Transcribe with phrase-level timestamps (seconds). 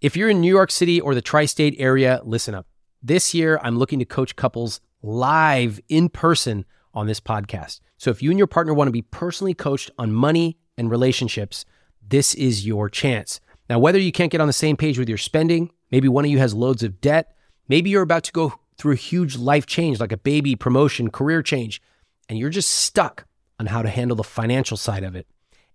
[0.00, 2.68] If you're in New York City or the tri state area, listen up.
[3.02, 7.80] This year, I'm looking to coach couples live in person on this podcast.
[7.96, 11.64] So if you and your partner want to be personally coached on money and relationships,
[12.00, 13.40] this is your chance.
[13.68, 16.30] Now, whether you can't get on the same page with your spending, maybe one of
[16.30, 17.34] you has loads of debt,
[17.66, 21.42] maybe you're about to go through a huge life change like a baby, promotion, career
[21.42, 21.82] change,
[22.28, 23.26] and you're just stuck
[23.58, 25.26] on how to handle the financial side of it,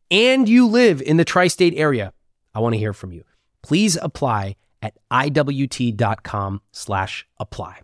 [0.10, 2.14] and you live in the tri state area,
[2.56, 3.26] I want to hear from you.
[3.64, 7.80] Please apply at iwt.com slash apply.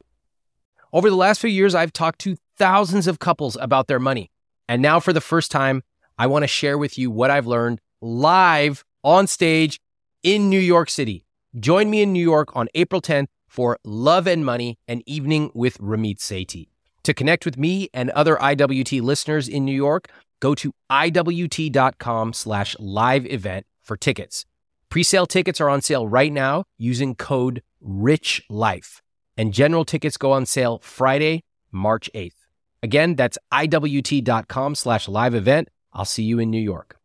[0.92, 4.32] Over the last few years, I've talked to thousands of couples about their money.
[4.68, 5.84] And now, for the first time,
[6.18, 9.80] I want to share with you what I've learned live on stage
[10.22, 11.24] in New York City.
[11.60, 15.78] Join me in New York on April 10th for Love and Money, an evening with
[15.80, 16.68] Ramit Sethi.
[17.04, 20.10] To connect with me and other IWT listeners in New York,
[20.40, 24.46] go to iwt.com slash live event for tickets.
[24.90, 29.02] Presale tickets are on sale right now using code RICHLIFE.
[29.38, 32.34] And general tickets go on sale Friday, March 8th.
[32.82, 35.70] Again, that's iwt.com slash live event.
[35.94, 36.98] I'll see you in New York.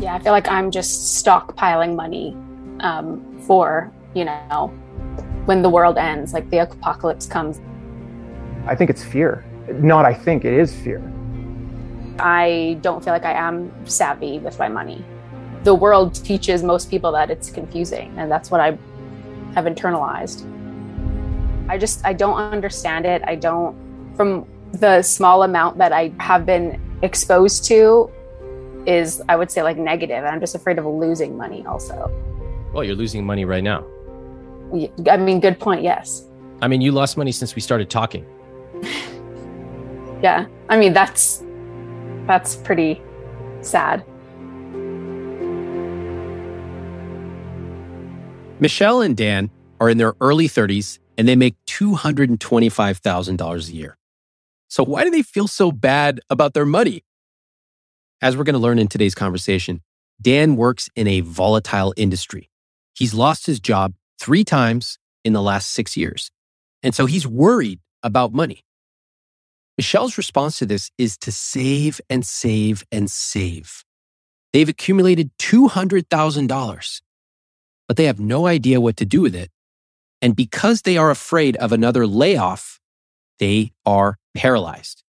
[0.00, 2.36] Yeah, I feel like I'm just stockpiling money
[2.78, 4.68] um, for, you know,
[5.46, 7.60] when the world ends, like the apocalypse comes.
[8.66, 9.44] I think it's fear.
[9.68, 11.13] Not I think, it is fear.
[12.18, 15.04] I don't feel like I am savvy with my money.
[15.64, 18.78] The world teaches most people that it's confusing, and that's what I
[19.54, 20.48] have internalized.
[21.68, 23.22] I just I don't understand it.
[23.24, 23.74] I don't
[24.16, 28.10] from the small amount that I have been exposed to
[28.86, 30.24] is I would say like negative.
[30.24, 32.10] I'm just afraid of losing money also.
[32.72, 33.84] Well, you're losing money right now.
[35.08, 35.82] I mean, good point.
[35.82, 36.26] Yes.
[36.60, 38.26] I mean, you lost money since we started talking.
[40.22, 40.46] yeah.
[40.68, 41.43] I mean, that's
[42.26, 43.00] that's pretty
[43.60, 44.04] sad.
[48.60, 53.96] Michelle and Dan are in their early 30s and they make $225,000 a year.
[54.68, 57.04] So, why do they feel so bad about their money?
[58.22, 59.82] As we're going to learn in today's conversation,
[60.20, 62.48] Dan works in a volatile industry.
[62.94, 66.30] He's lost his job three times in the last six years.
[66.82, 68.64] And so he's worried about money.
[69.76, 73.84] Michelle's response to this is to save and save and save.
[74.52, 77.00] They've accumulated $200,000,
[77.88, 79.50] but they have no idea what to do with it.
[80.22, 82.80] And because they are afraid of another layoff,
[83.40, 85.02] they are paralyzed.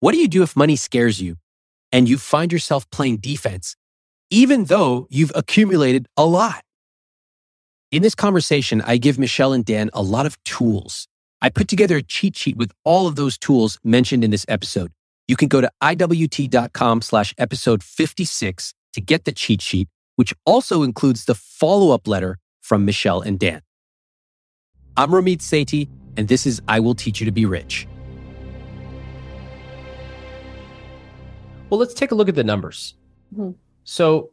[0.00, 1.36] What do you do if money scares you
[1.92, 3.76] and you find yourself playing defense,
[4.30, 6.64] even though you've accumulated a lot?
[7.90, 11.08] In this conversation, I give Michelle and Dan a lot of tools.
[11.44, 14.92] I put together a cheat sheet with all of those tools mentioned in this episode.
[15.26, 20.84] You can go to iwt.com slash episode 56 to get the cheat sheet, which also
[20.84, 23.60] includes the follow-up letter from Michelle and Dan.
[24.96, 27.88] I'm Ramit Sethi, and this is I Will Teach You to Be Rich.
[31.70, 32.94] Well, let's take a look at the numbers.
[33.34, 33.52] Mm-hmm.
[33.82, 34.30] So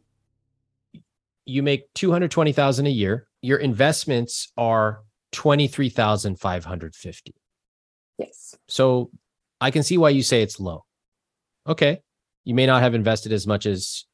[1.44, 7.34] you make 220,000 a year your investments are 23,550.
[8.18, 8.54] Yes.
[8.68, 9.10] So
[9.60, 10.84] I can see why you say it's low.
[11.66, 12.00] Okay.
[12.44, 14.04] You may not have invested as much as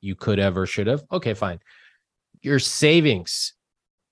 [0.00, 1.02] you could have or should have.
[1.10, 1.58] Okay, fine.
[2.42, 3.54] Your savings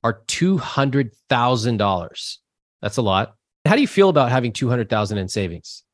[0.03, 2.37] are $200,000.
[2.83, 3.35] That's a lot.
[3.67, 5.85] How do you feel about having 200,000 in savings?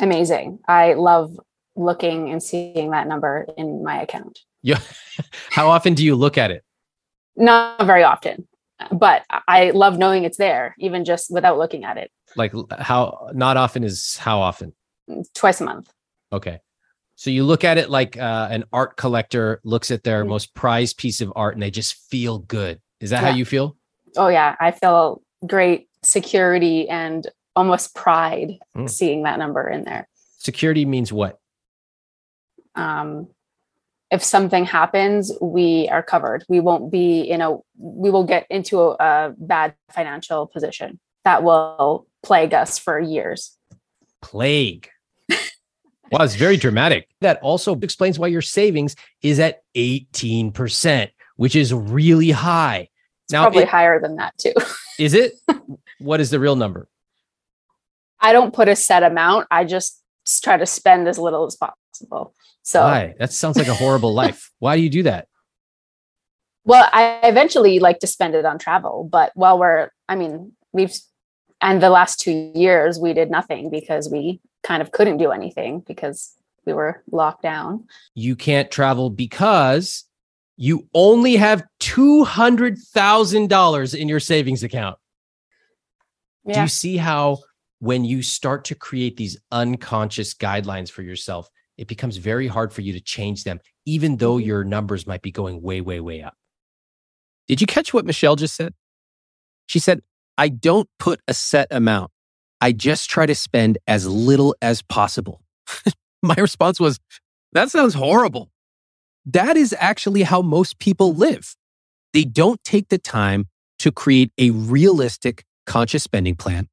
[0.00, 0.58] Amazing.
[0.68, 1.38] I love
[1.76, 4.40] looking and seeing that number in my account.
[4.62, 4.80] Yeah.
[5.50, 6.62] How often do you look at it?
[7.36, 8.46] Not very often,
[8.92, 12.10] but I love knowing it's there, even just without looking at it.
[12.36, 14.72] Like how not often is how often?
[15.34, 15.92] Twice a month.
[16.32, 16.60] Okay.
[17.16, 20.30] So you look at it like uh, an art collector looks at their mm-hmm.
[20.30, 22.80] most prized piece of art and they just feel good.
[23.00, 23.30] Is that yeah.
[23.30, 23.76] how you feel?
[24.16, 28.88] Oh yeah, I feel great security and almost pride mm.
[28.90, 30.08] seeing that number in there.
[30.38, 31.38] Security means what?
[32.74, 33.28] Um,
[34.14, 36.44] if something happens, we are covered.
[36.48, 41.42] We won't be in a, we will get into a, a bad financial position that
[41.42, 43.58] will plague us for years.
[44.22, 44.88] Plague.
[46.12, 47.08] wow, it's very dramatic.
[47.22, 52.88] That also explains why your savings is at 18%, which is really high.
[53.24, 54.54] It's now, probably it, higher than that too.
[55.00, 55.32] is it?
[55.98, 56.88] what is the real number?
[58.20, 59.48] I don't put a set amount.
[59.50, 60.00] I just
[60.44, 61.56] try to spend as little as
[62.62, 63.14] So why?
[63.18, 64.50] That sounds like a horrible life.
[64.58, 65.28] Why do you do that?
[66.64, 70.94] Well, I eventually like to spend it on travel, but while we're, I mean, we've,
[71.60, 75.80] and the last two years we did nothing because we kind of couldn't do anything
[75.80, 77.84] because we were locked down.
[78.14, 80.04] You can't travel because
[80.56, 84.96] you only have $200,000 in your savings account.
[86.46, 86.54] Yeah.
[86.54, 87.40] Do you see how
[87.80, 92.80] when you start to create these unconscious guidelines for yourself, it becomes very hard for
[92.82, 94.46] you to change them, even though Mhm.
[94.46, 96.36] your numbers might be going way, way, way up?
[97.48, 98.74] Did you catch what Michelle just said?
[99.66, 100.02] She said,
[100.38, 102.10] I don't put a set amount.
[102.60, 105.42] I just try to spend as little as possible.
[106.22, 106.98] My response was,
[107.52, 108.50] that sounds horrible.
[109.26, 111.56] That is actually how most people live.
[112.12, 113.48] They don't take the time
[113.80, 116.68] to create a realistic conscious spending plan.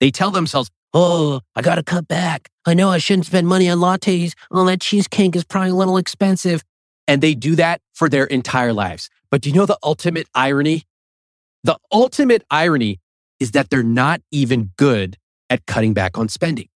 [0.00, 2.50] They tell themselves, Oh, I got to cut back.
[2.66, 4.34] I know I shouldn't spend money on lattes.
[4.50, 6.62] Oh, that cheesecake is probably a little expensive.
[7.08, 9.08] And they do that for their entire lives.
[9.30, 10.84] But do you know the ultimate irony?
[11.64, 13.00] The ultimate irony
[13.40, 15.16] is that they're not even good
[15.48, 16.68] at cutting back on spending.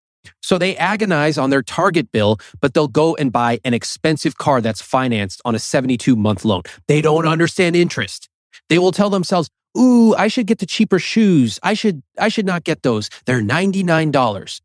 [0.42, 4.60] So they agonize on their target bill, but they'll go and buy an expensive car
[4.60, 6.62] that's financed on a 72 month loan.
[6.88, 8.28] They don't understand interest.
[8.68, 11.58] They will tell themselves, "Ooh, I should get the cheaper shoes.
[11.62, 13.10] I should I should not get those.
[13.26, 14.60] They're $99."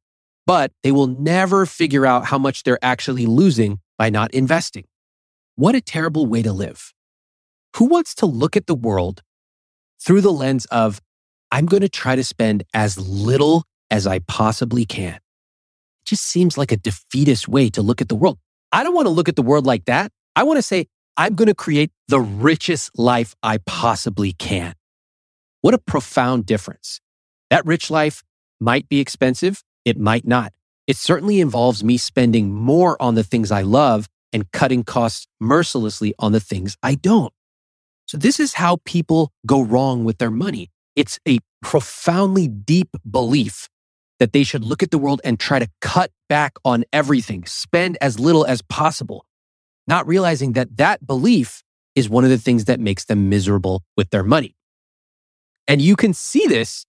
[0.48, 4.86] But they will never figure out how much they're actually losing by not investing.
[5.56, 6.94] What a terrible way to live.
[7.76, 9.22] Who wants to look at the world
[10.04, 11.00] through the lens of
[11.52, 15.16] I'm going to try to spend as little as I possibly can?
[15.16, 18.40] It just seems like a defeatist way to look at the world.
[18.72, 20.12] I don't want to look at the world like that.
[20.36, 20.88] I want to say,
[21.18, 24.74] I'm going to create the richest life I possibly can.
[25.62, 27.00] What a profound difference.
[27.50, 28.24] That rich life
[28.60, 29.64] might be expensive.
[29.86, 30.54] It might not.
[30.88, 36.14] It certainly involves me spending more on the things I love and cutting costs mercilessly
[36.18, 37.34] on the things I don't.
[38.08, 40.70] So this is how people go wrong with their money.
[40.96, 43.70] It's a profoundly deep belief
[44.20, 47.98] that they should look at the world and try to cut back on everything, spend
[48.02, 49.26] as little as possible,
[49.88, 51.64] not realizing that that belief
[51.96, 54.56] is one of the things that makes them miserable with their money.
[55.72, 56.86] And you can see this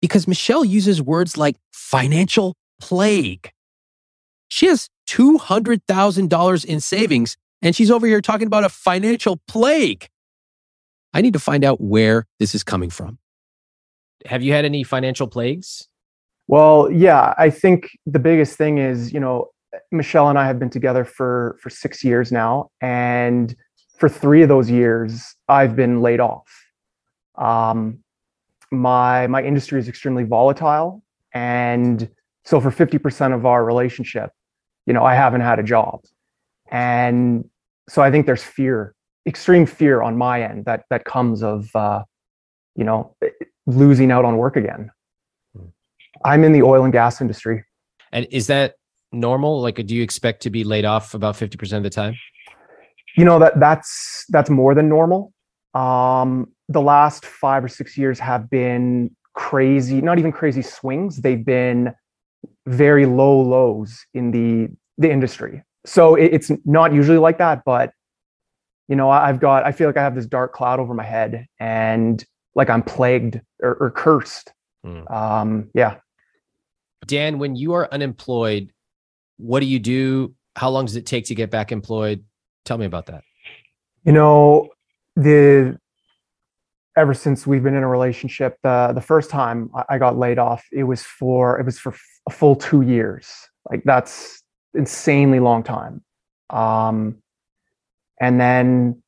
[0.00, 3.50] because Michelle uses words like financial plague.
[4.46, 10.06] She has $200,000 in savings and she's over here talking about a financial plague.
[11.12, 13.18] I need to find out where this is coming from.
[14.26, 15.88] Have you had any financial plagues?
[16.46, 19.48] Well, yeah, I think the biggest thing is, you know,
[19.90, 23.56] Michelle and I have been together for for 6 years now and
[23.98, 26.46] for 3 of those years I've been laid off.
[27.34, 28.03] Um
[28.70, 31.02] my my industry is extremely volatile
[31.32, 32.08] and
[32.44, 34.30] so for 50% of our relationship,
[34.86, 36.04] you know, I haven't had a job.
[36.70, 37.48] And
[37.88, 38.94] so I think there's fear,
[39.26, 42.04] extreme fear on my end that that comes of uh
[42.76, 43.14] you know,
[43.66, 44.90] losing out on work again.
[46.24, 47.64] I'm in the oil and gas industry.
[48.12, 48.74] And is that
[49.12, 49.60] normal?
[49.60, 52.16] Like, do you expect to be laid off about 50% of the time?
[53.16, 55.32] You know that that's that's more than normal.
[55.72, 61.18] Um, the last five or six years have been crazy, not even crazy swings.
[61.18, 61.94] They've been
[62.66, 65.62] very low lows in the the industry.
[65.84, 67.92] So it, it's not usually like that, but
[68.88, 71.46] you know, I've got I feel like I have this dark cloud over my head
[71.58, 72.24] and
[72.54, 74.52] like I'm plagued or, or cursed.
[74.84, 75.10] Mm.
[75.10, 75.96] Um, yeah.
[77.06, 78.72] Dan, when you are unemployed,
[79.36, 80.34] what do you do?
[80.56, 82.24] How long does it take to get back employed?
[82.64, 83.24] Tell me about that.
[84.04, 84.68] You know,
[85.16, 85.78] the
[86.96, 90.64] ever since we've been in a relationship, the the first time I got laid off,
[90.72, 91.94] it was for it was for
[92.28, 93.30] a full two years.
[93.70, 94.42] Like that's
[94.74, 96.02] insanely long time.
[96.50, 97.16] Um,
[98.20, 99.02] and then,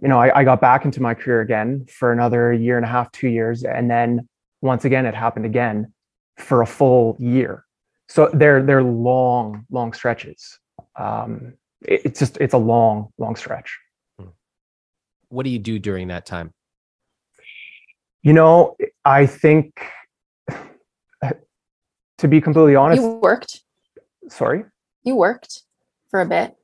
[0.00, 2.88] you know, I, I got back into my career again for another year and a
[2.88, 4.28] half, two years, and then
[4.60, 5.92] once again it happened again
[6.38, 7.64] for a full year.
[8.08, 10.58] So they're they're long, long stretches.
[10.98, 13.78] Um, it, it's just it's a long, long stretch.
[15.28, 16.52] What do you do during that time?
[18.22, 19.80] You know, I think
[22.18, 23.60] to be completely honest, You worked.
[24.28, 24.64] sorry,
[25.02, 25.62] You worked
[26.10, 26.54] for a bit,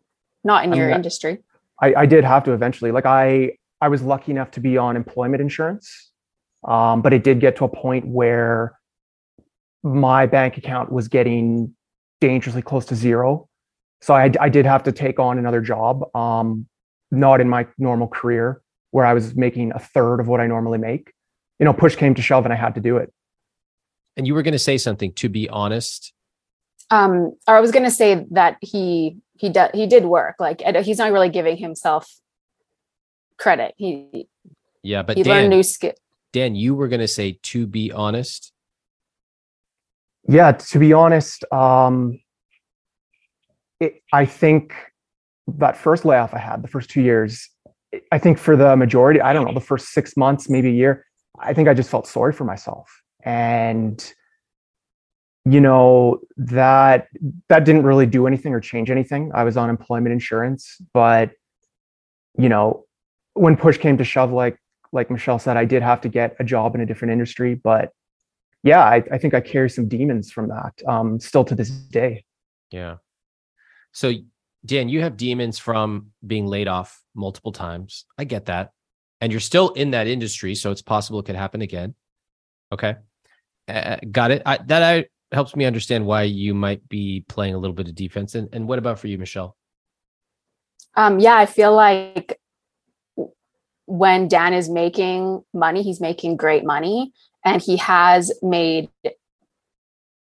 [0.45, 1.39] not in I'm your not- industry.
[1.81, 2.91] I, I did have to eventually.
[2.91, 6.11] Like I I was lucky enough to be on employment insurance,
[6.67, 8.77] um, but it did get to a point where
[9.85, 11.75] my bank account was getting
[12.21, 13.49] dangerously close to zero.
[14.01, 16.67] So I, I did have to take on another job, um,
[17.13, 18.61] not in my normal career,
[18.91, 21.13] where I was making a third of what I normally make.
[21.59, 23.13] You know, push came to shove, and I had to do it.
[24.17, 26.13] And you were going to say something, to be honest.
[26.91, 30.37] Um, or I was gonna say that he he did he did work.
[30.39, 32.11] Like he's not really giving himself
[33.39, 33.75] credit.
[33.77, 34.27] He
[34.83, 35.93] Yeah, but he learned Dan, new skill.
[36.33, 38.53] Dan, you were going to say, to be honest.
[40.29, 42.21] Yeah, to be honest, um,
[43.81, 44.75] it, I think
[45.47, 47.49] that first layoff I had, the first two years,
[48.13, 51.07] I think for the majority, I don't know, the first six months, maybe a year,
[51.41, 53.03] I think I just felt sorry for myself.
[53.25, 54.13] And
[55.45, 57.09] you know that
[57.49, 59.31] that didn't really do anything or change anything.
[59.35, 61.31] I was on employment insurance but
[62.39, 62.85] you know
[63.35, 64.59] when push came to shove like
[64.93, 67.93] like michelle said i did have to get a job in a different industry but
[68.63, 72.25] yeah i, I think i carry some demons from that um still to this day.
[72.71, 72.97] Yeah.
[73.93, 74.13] So
[74.65, 78.05] dan you have demons from being laid off multiple times.
[78.19, 78.73] I get that
[79.21, 81.95] and you're still in that industry so it's possible it could happen again
[82.73, 82.97] okay
[83.69, 87.59] uh, got it I, that i helps me understand why you might be playing a
[87.59, 88.35] little bit of defense.
[88.35, 89.57] And, and what about for you, Michelle?
[90.95, 92.39] Um, yeah, I feel like
[93.87, 97.13] when Dan is making money, he's making great money,
[97.45, 98.91] and he has made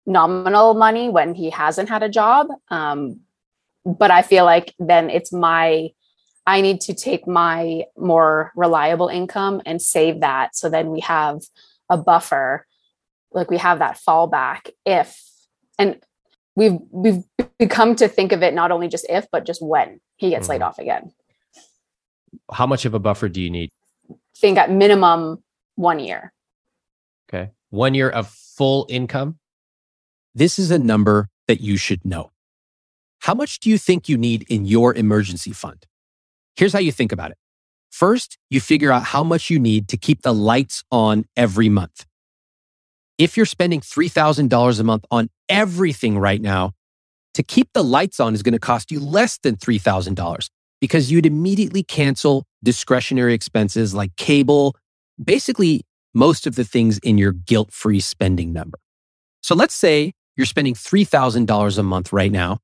[0.05, 2.47] nominal money when he hasn't had a job.
[2.69, 3.21] Um,
[3.85, 5.89] but I feel like then it's my
[6.47, 10.55] I need to take my more reliable income and save that.
[10.55, 11.41] So then we have
[11.89, 12.67] a buffer.
[13.31, 15.21] Like we have that fallback if
[15.77, 15.99] and
[16.55, 17.23] we've we've
[17.59, 20.51] become to think of it not only just if but just when he gets mm-hmm.
[20.51, 21.11] laid off again.
[22.51, 23.71] How much of a buffer do you need?
[24.37, 25.43] Think at minimum
[25.75, 26.31] one year.
[27.27, 27.51] Okay.
[27.69, 29.39] One year of full income?
[30.33, 32.31] This is a number that you should know.
[33.19, 35.85] How much do you think you need in your emergency fund
[36.55, 37.37] here's how you think about it
[37.91, 42.05] first you figure out how much you need to keep the lights on every month
[43.17, 46.71] if you're spending $3,000 a month on everything right now,
[47.33, 50.49] to keep the lights on is going to cost you less than $3,000
[50.81, 54.75] because you'd immediately cancel discretionary expenses like cable,
[55.23, 55.83] basically
[56.13, 58.79] most of the things in your guilt free spending number.
[59.41, 62.59] So let's say you're spending $3,000 a month right now,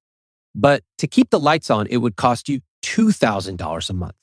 [0.56, 4.16] but to keep the lights on, it would cost you $2,000 a month.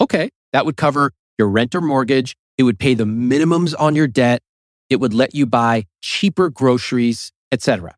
[0.00, 2.34] Okay, that would cover your rent or mortgage.
[2.58, 4.42] It would pay the minimums on your debt
[4.90, 7.96] it would let you buy cheaper groceries, etc.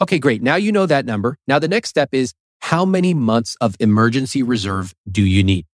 [0.00, 0.42] Okay, great.
[0.42, 1.38] Now you know that number.
[1.46, 5.66] Now the next step is how many months of emergency reserve do you need?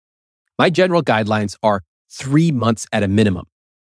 [0.58, 3.46] My general guidelines are three months at a minimum.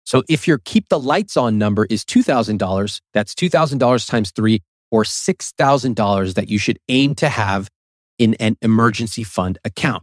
[0.04, 5.02] So if your keep the lights on number is $2,000, that's $2,000 times three or
[5.02, 7.68] $6,000 that you should aim to have
[8.18, 10.02] in an emergency fund account.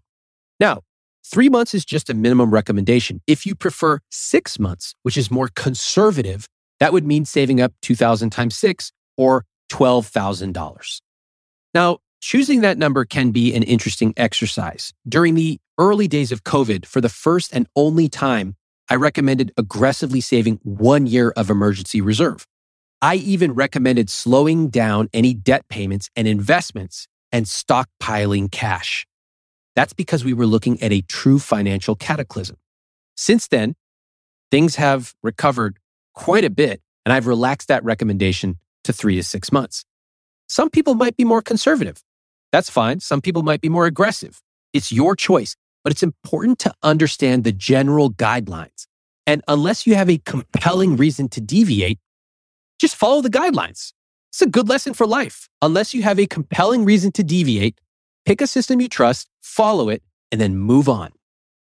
[0.59, 0.81] Now,
[1.25, 3.21] three months is just a minimum recommendation.
[3.27, 6.47] If you prefer six months, which is more conservative,
[6.79, 11.01] that would mean saving up 2000 times 6 or $12,000.
[11.73, 14.93] Now, choosing that number can be an interesting exercise.
[15.07, 18.55] During the early days of COVID, for the first and only time,
[18.89, 22.45] I recommended aggressively saving one year of emergency reserve.
[23.01, 29.05] I even recommended slowing down any debt payments and investments and stockpiling cash.
[29.75, 32.57] That's because we were looking at a true financial cataclysm.
[33.17, 33.75] Since then,
[34.51, 35.79] things have recovered
[36.13, 39.83] quite a bit, and I've relaxed that recommendation to three to six months.
[40.47, 42.03] Some people might be more conservative.
[42.51, 42.99] That's fine.
[42.99, 44.41] Some people might be more aggressive.
[44.73, 48.85] It's your choice, but it's important to understand the general guidelines.
[49.25, 51.99] And unless you have a compelling reason to deviate,
[52.79, 53.93] just follow the guidelines.
[54.33, 55.47] It's a good lesson for life.
[55.61, 57.79] Unless you have a compelling reason to deviate,
[58.25, 61.11] pick a system you trust, follow it, and then move on.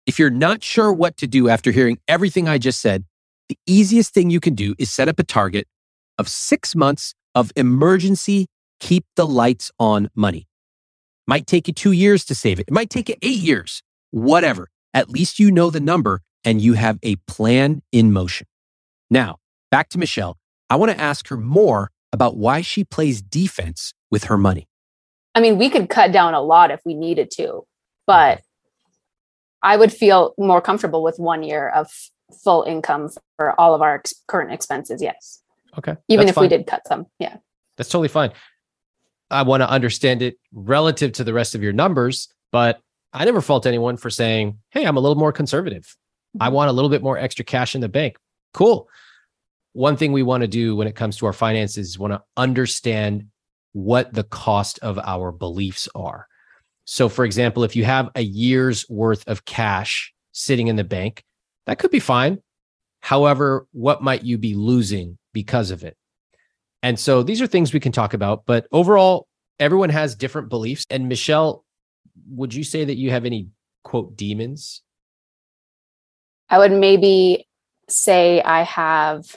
[0.06, 3.04] If you're not sure what to do after hearing everything I just said,
[3.50, 5.68] the easiest thing you can do is set up a target
[6.16, 8.46] of six months of emergency
[8.80, 10.48] keep the lights on money.
[11.26, 12.68] Might take you two years to save it.
[12.68, 13.82] It might take you eight years,
[14.12, 14.68] whatever.
[14.94, 18.46] At least you know the number and you have a plan in motion.
[19.10, 20.38] Now, back to Michelle.
[20.70, 24.66] I want to ask her more about why she plays defense with her money.
[25.34, 27.66] I mean, we could cut down a lot if we needed to,
[28.06, 28.40] but
[29.62, 31.90] I would feel more comfortable with one year of
[32.42, 35.02] full income for all of our ex- current expenses.
[35.02, 35.42] Yes.
[35.76, 35.94] Okay.
[36.08, 36.44] Even if fine.
[36.44, 37.04] we did cut some.
[37.18, 37.36] Yeah.
[37.76, 38.32] That's totally fine.
[39.30, 42.80] I want to understand it relative to the rest of your numbers, but
[43.12, 45.82] I never fault anyone for saying, Hey, I'm a little more conservative.
[45.84, 46.44] Mm-hmm.
[46.44, 48.16] I want a little bit more extra cash in the bank.
[48.54, 48.88] Cool.
[49.76, 52.22] One thing we want to do when it comes to our finances is want to
[52.34, 53.26] understand
[53.74, 56.26] what the cost of our beliefs are.
[56.86, 61.22] So, for example, if you have a year's worth of cash sitting in the bank,
[61.66, 62.38] that could be fine.
[63.00, 65.94] However, what might you be losing because of it?
[66.82, 69.28] And so these are things we can talk about, but overall,
[69.60, 70.86] everyone has different beliefs.
[70.88, 71.66] And Michelle,
[72.30, 73.48] would you say that you have any
[73.84, 74.80] quote demons?
[76.48, 77.46] I would maybe
[77.90, 79.36] say I have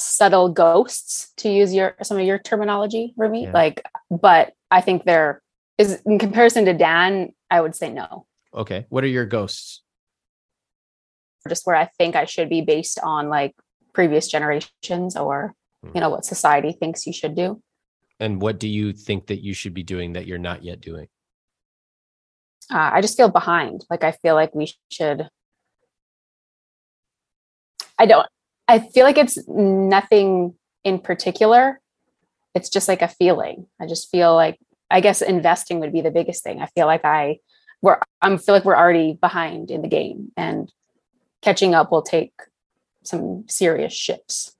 [0.00, 3.44] subtle ghosts to use your some of your terminology, Ramit.
[3.44, 3.52] Yeah.
[3.52, 5.42] Like, but I think they're
[5.78, 8.26] is in comparison to Dan, I would say no.
[8.54, 8.86] Okay.
[8.88, 9.82] What are your ghosts?
[11.48, 13.54] just where I think I should be based on like
[13.94, 15.92] previous generations or Hmm.
[15.94, 17.62] you know what society thinks you should do.
[18.18, 21.08] And what do you think that you should be doing that you're not yet doing?
[22.70, 23.84] Uh, I just feel behind.
[23.88, 25.28] Like I feel like we should.
[27.98, 28.26] I don't.
[28.70, 31.80] I feel like it's nothing in particular.
[32.54, 33.66] It's just like a feeling.
[33.80, 34.60] I just feel like
[34.92, 36.62] I guess investing would be the biggest thing.
[36.62, 37.38] I feel like I
[37.82, 40.72] we're I'm feel like we're already behind in the game and
[41.42, 42.32] catching up will take
[43.02, 44.54] some serious shifts.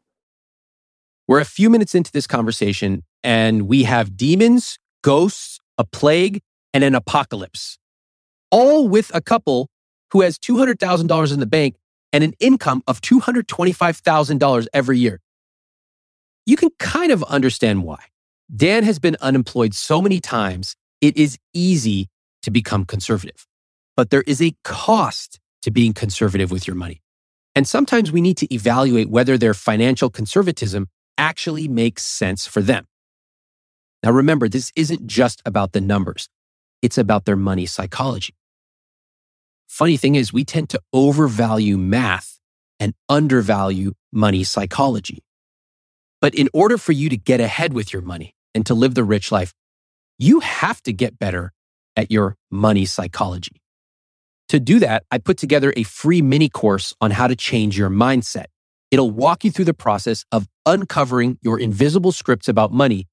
[1.28, 6.40] We're a few minutes into this conversation and we have demons, ghosts, a plague,
[6.74, 7.78] and an apocalypse,
[8.50, 9.68] all with a couple
[10.10, 11.76] who has $200,000 in the bank
[12.12, 15.20] and an income of $225,000 every year.
[16.46, 18.04] You can kind of understand why.
[18.54, 22.08] Dan has been unemployed so many times, it is easy
[22.42, 23.46] to become conservative.
[23.96, 27.02] But there is a cost to being conservative with your money.
[27.54, 30.88] And sometimes we need to evaluate whether their financial conservatism
[31.18, 32.86] actually makes sense for them.
[34.02, 36.28] Now, remember, this isn't just about the numbers,
[36.82, 38.34] it's about their money psychology.
[39.70, 42.40] Funny thing is, we tend to overvalue math
[42.80, 45.22] and undervalue money psychology.
[46.20, 49.04] But in order for you to get ahead with your money and to live the
[49.04, 49.54] rich life,
[50.18, 51.52] you have to get better
[51.94, 53.62] at your money psychology.
[54.48, 57.90] To do that, I put together a free mini course on how to change your
[57.90, 58.46] mindset.
[58.90, 63.06] It'll walk you through the process of uncovering your invisible scripts about money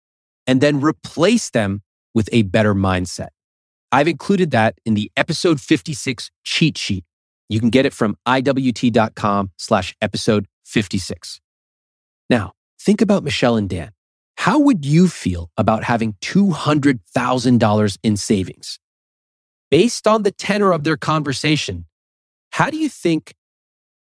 [0.47, 1.83] and then replace them
[2.15, 3.29] with a better mindset.
[3.91, 7.05] I've included that in the episode 56 cheat sheet.
[7.49, 11.39] You can get it from iwt.com slash episode 56.
[12.29, 13.91] Now, think about Michelle and Dan.
[14.37, 18.79] How would you feel about having $200,000 in savings?
[19.71, 21.85] Based on the tenor of their conversation,
[22.51, 23.33] how do you think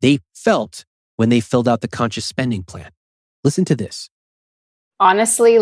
[0.02, 2.92] they felt when they filled out the conscious spending plan?
[3.44, 4.10] Listen to this.
[5.00, 5.60] Honestly,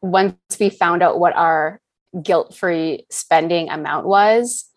[0.00, 1.80] once we found out what our
[2.22, 4.70] guilt-free spending amount was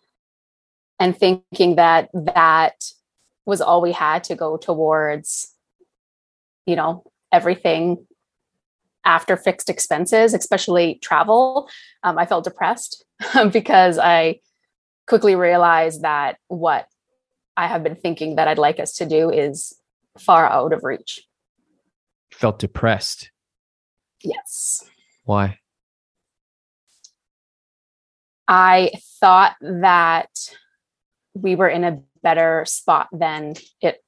[0.98, 2.84] and thinking that that
[3.46, 5.54] was all we had to go towards
[6.66, 8.06] you know everything
[9.04, 11.68] after fixed expenses especially travel
[12.02, 13.04] um, i felt depressed
[13.52, 14.38] because i
[15.06, 16.86] quickly realized that what
[17.56, 19.74] i have been thinking that i'd like us to do is
[20.18, 21.20] far out of reach
[22.32, 23.30] Felt depressed.
[24.22, 24.84] yes
[25.24, 25.59] Why?
[28.50, 30.28] I thought that
[31.34, 34.02] we were in a better spot than it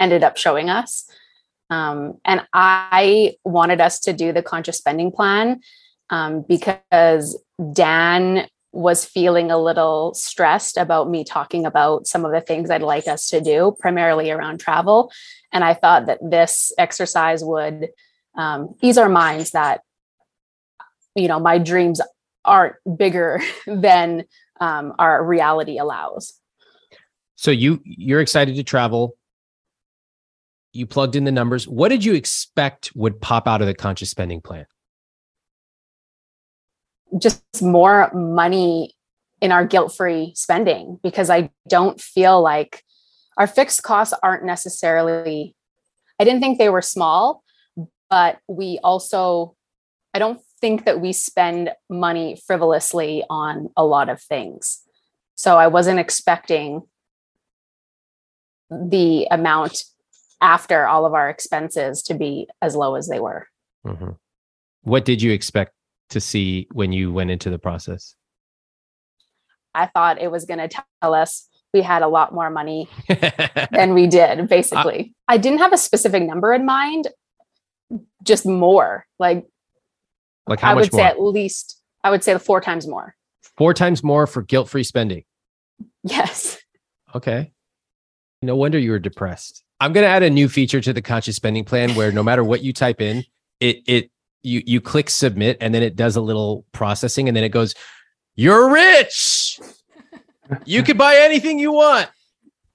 [0.00, 1.08] ended up showing us.
[1.70, 5.60] Um, and I wanted us to do the conscious spending plan
[6.10, 7.40] um, because
[7.72, 12.82] Dan was feeling a little stressed about me talking about some of the things I'd
[12.82, 15.12] like us to do, primarily around travel.
[15.52, 17.90] And I thought that this exercise would
[18.36, 19.82] um, ease our minds that,
[21.14, 22.00] you know, my dreams
[22.48, 24.24] aren't bigger than
[24.60, 26.34] um, our reality allows.
[27.36, 29.16] So you you're excited to travel.
[30.72, 31.68] You plugged in the numbers.
[31.68, 34.66] What did you expect would pop out of the conscious spending plan?
[37.16, 38.94] Just more money
[39.40, 42.82] in our guilt free spending because I don't feel like
[43.36, 45.54] our fixed costs aren't necessarily,
[46.20, 47.44] I didn't think they were small,
[48.10, 49.54] but we also,
[50.12, 54.80] I don't think that we spend money frivolously on a lot of things.
[55.34, 56.82] So I wasn't expecting
[58.70, 59.84] the amount
[60.40, 63.48] after all of our expenses to be as low as they were.
[63.86, 64.16] Mhm.
[64.82, 65.72] What did you expect
[66.10, 68.14] to see when you went into the process?
[69.74, 72.88] I thought it was going to tell us we had a lot more money
[73.70, 75.14] than we did, basically.
[75.28, 77.08] I didn't have a specific number in mind,
[78.22, 79.06] just more.
[79.18, 79.46] Like,
[80.48, 81.00] like how I would more?
[81.00, 83.14] say at least, I would say the four times more.
[83.56, 85.24] Four times more for guilt-free spending.
[86.04, 86.58] Yes.
[87.14, 87.52] Okay.
[88.42, 89.64] No wonder you were depressed.
[89.80, 92.42] I'm going to add a new feature to the conscious spending plan where no matter
[92.44, 93.24] what you type in,
[93.60, 94.10] it it
[94.42, 97.74] you you click submit and then it does a little processing and then it goes,
[98.36, 99.60] "You're rich.
[100.64, 102.08] You can buy anything you want."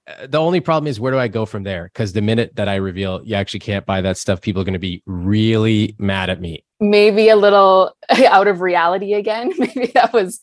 [0.06, 1.84] Uh, The only problem is where do I go from there?
[1.84, 4.74] Because the minute that I reveal you actually can't buy that stuff, people are going
[4.74, 6.64] to be really mad at me.
[6.80, 9.52] Maybe a little out of reality again.
[9.58, 10.40] Maybe that was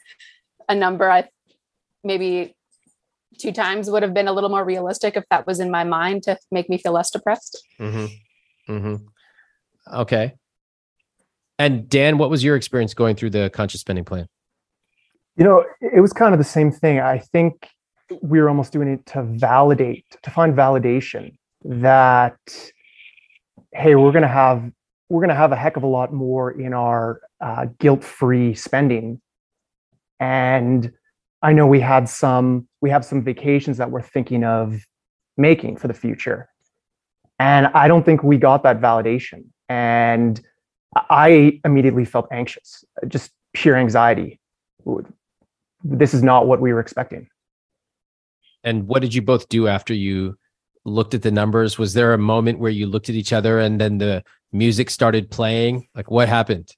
[0.69, 1.27] a number I
[2.03, 2.55] maybe
[3.37, 6.23] two times would have been a little more realistic if that was in my mind
[6.23, 7.63] to make me feel less depressed.
[7.79, 8.73] Mm-hmm.
[8.73, 8.95] Mm-hmm.
[9.95, 10.33] Okay.
[11.59, 14.27] And Dan, what was your experience going through the conscious spending plan?
[15.35, 16.99] You know, it was kind of the same thing.
[16.99, 17.80] I think we
[18.21, 22.37] were almost doing it to validate, to find validation that,
[23.73, 24.71] hey, we're going to have
[25.09, 29.21] we're going to have a heck of a lot more in our uh, guilt-free spending.
[30.19, 30.91] And
[31.43, 34.79] i know we had some we have some vacations that we're thinking of
[35.37, 36.47] making for the future.
[37.39, 39.45] And i don't think we got that validation.
[39.67, 40.39] And
[41.09, 44.39] i immediately felt anxious just pure anxiety.
[45.83, 47.27] This is not what we were expecting
[48.63, 50.37] and what did you both do after you
[50.85, 51.77] looked at the numbers?
[51.77, 55.29] Was there a moment where you looked at each other and then the music started
[55.29, 55.87] playing?
[55.95, 56.75] Like what happened?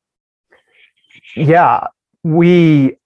[1.36, 1.88] Yeah
[2.24, 2.98] we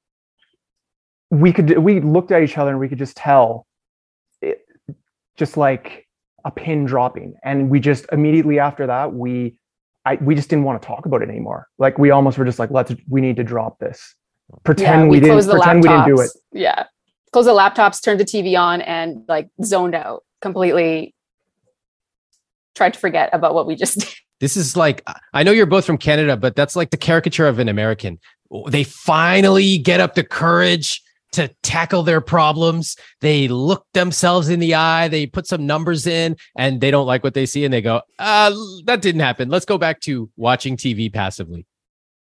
[1.30, 3.68] we could we looked at each other and we could just tell
[4.42, 4.66] it,
[5.36, 6.08] just like
[6.46, 7.36] a pin dropping.
[7.44, 9.56] And we just immediately after that we
[10.06, 11.68] I, we just didn't want to talk about it anymore.
[11.78, 14.16] Like we almost were just like let's we need to drop this.
[14.64, 16.32] Pretend yeah, we, we didn't pretend we didn't do it.
[16.54, 16.86] yeah
[17.32, 21.14] close the laptops turned the tv on and like zoned out completely
[22.76, 24.10] tried to forget about what we just did
[24.40, 27.60] this is like I know you're both from Canada, but that's like the caricature of
[27.60, 28.20] an American.
[28.70, 31.02] They finally get up the courage
[31.34, 32.96] to tackle their problems.
[33.22, 37.24] They look themselves in the eye, they put some numbers in, and they don't like
[37.24, 38.54] what they see, and they go, uh,
[38.86, 39.50] that didn't happen.
[39.50, 41.66] Let's go back to watching TV passively.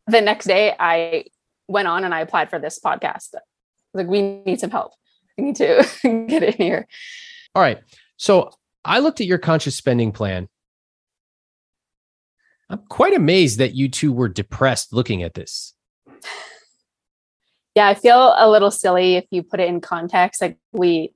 [0.09, 1.25] The next day, I
[1.69, 3.35] went on and I applied for this podcast.
[3.95, 4.93] Like, we need some help.
[5.37, 5.87] We need to
[6.29, 6.87] get in here.
[7.55, 7.79] All right.
[8.17, 8.51] So
[8.85, 10.49] I looked at your conscious spending plan
[12.73, 15.75] I'm quite amazed that you two were depressed looking at this.
[17.75, 20.41] Yeah, I feel a little silly if you put it in context.
[20.41, 21.13] Like we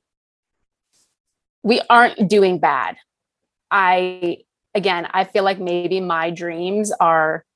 [1.62, 2.96] we aren't doing bad.
[3.70, 4.38] I
[4.74, 7.46] again, I feel like maybe my dreams are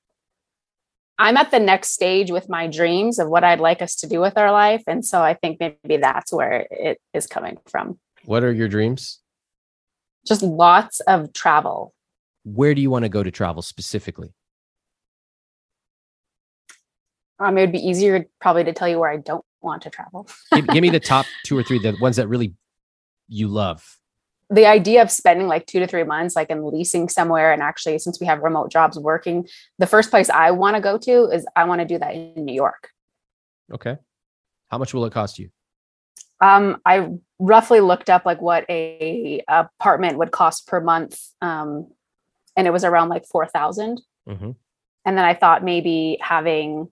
[1.21, 4.21] I'm at the next stage with my dreams of what I'd like us to do
[4.21, 4.83] with our life.
[4.87, 7.99] And so I think maybe that's where it is coming from.
[8.25, 9.21] What are your dreams?
[10.27, 11.95] Just lots of travel
[12.45, 14.33] where do you want to go to travel specifically?
[17.39, 20.29] Um, it would be easier probably to tell you where I don't want to travel.
[20.53, 22.55] give, give me the top two or three, the ones that really
[23.29, 23.99] you love.
[24.51, 27.99] The idea of spending like two to three months, like in leasing somewhere, and actually,
[28.01, 29.47] since we have remote jobs working,
[29.79, 32.45] the first place I want to go to is I want to do that in
[32.45, 32.91] New York.
[33.73, 33.97] Okay.
[34.69, 35.51] How much will it cost you?
[36.41, 37.09] Um, I
[37.39, 41.89] roughly looked up like what a apartment would cost per month um,
[42.57, 44.01] and it was around like 4,000.
[44.29, 44.51] Mm-hmm.
[45.05, 46.91] And then I thought maybe having,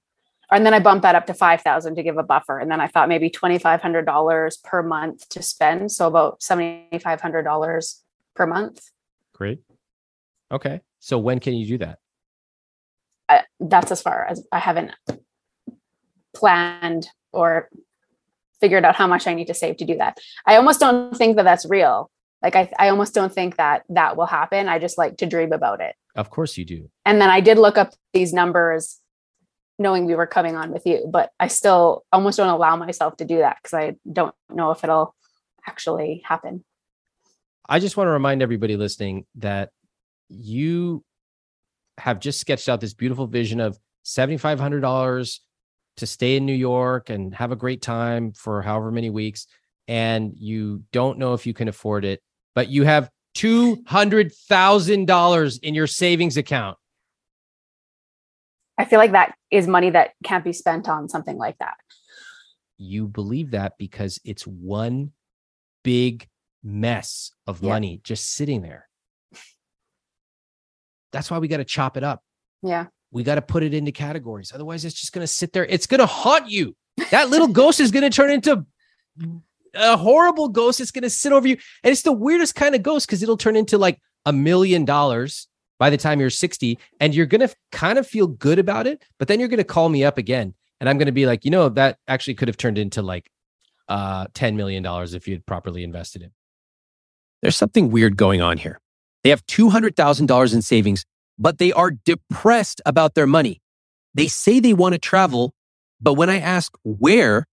[0.51, 2.59] and then I bumped that up to 5,000 to give a buffer.
[2.59, 5.93] And then I thought maybe $2,500 per month to spend.
[5.93, 7.95] So about $7,500
[8.35, 8.91] per month.
[9.35, 9.61] Great.
[10.51, 10.81] Okay.
[11.01, 11.99] So when can you do that?
[13.29, 14.93] I, that's as far as I haven't
[16.35, 17.69] planned or
[18.61, 20.19] figured out how much I need to save to do that.
[20.47, 22.11] I almost don't think that that's real
[22.43, 25.53] like I, I almost don't think that that will happen i just like to dream
[25.53, 29.01] about it of course you do and then i did look up these numbers
[29.79, 33.25] knowing we were coming on with you but i still almost don't allow myself to
[33.25, 35.15] do that because i don't know if it'll
[35.67, 36.65] actually happen
[37.69, 39.71] i just want to remind everybody listening that
[40.29, 41.05] you
[41.99, 45.39] have just sketched out this beautiful vision of $7500
[45.97, 49.47] to stay in new york and have a great time for however many weeks
[49.89, 52.23] and you don't know if you can afford it
[52.55, 56.77] but you have $200,000 in your savings account.
[58.79, 61.75] I feel like that is money that can't be spent on something like that.
[62.79, 65.11] You believe that because it's one
[65.83, 66.29] big
[66.63, 67.71] mess of yeah.
[67.71, 68.89] money just sitting there.
[71.13, 72.23] That's why we got to chop it up.
[72.63, 72.87] Yeah.
[73.11, 74.53] We got to put it into categories.
[74.55, 75.65] Otherwise, it's just going to sit there.
[75.65, 76.77] It's going to haunt you.
[77.11, 78.65] That little ghost is going to turn into
[79.75, 81.57] a horrible ghost It's going to sit over you.
[81.83, 85.49] And it's the weirdest kind of ghost because it'll turn into like a million dollars
[85.79, 89.03] by the time you're 60 and you're going to kind of feel good about it.
[89.19, 91.45] But then you're going to call me up again and I'm going to be like,
[91.45, 93.31] you know, that actually could have turned into like
[93.89, 96.33] uh, $10 million if you had properly invested it.
[97.43, 98.81] There's something weird going on here.
[99.25, 101.05] They have $200,000 in savings,
[101.39, 103.61] but they are depressed about their money.
[104.15, 105.55] They say they want to travel,
[106.01, 107.47] but when I ask where,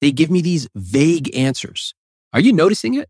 [0.00, 1.94] they give me these vague answers.
[2.32, 3.08] Are you noticing it?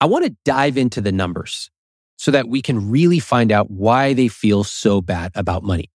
[0.00, 1.70] I want to dive into the numbers
[2.16, 5.90] so that we can really find out why they feel so bad about money.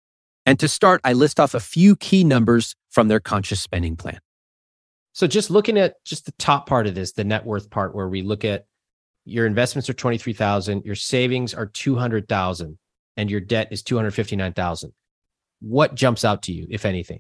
[0.45, 4.19] And to start, I list off a few key numbers from their conscious spending plan.
[5.13, 8.07] So just looking at just the top part of this, the net worth part where
[8.07, 8.65] we look at
[9.25, 12.77] your investments are 23,000, your savings are 200,000
[13.17, 14.93] and your debt is 259,000.
[15.60, 17.19] What jumps out to you if anything?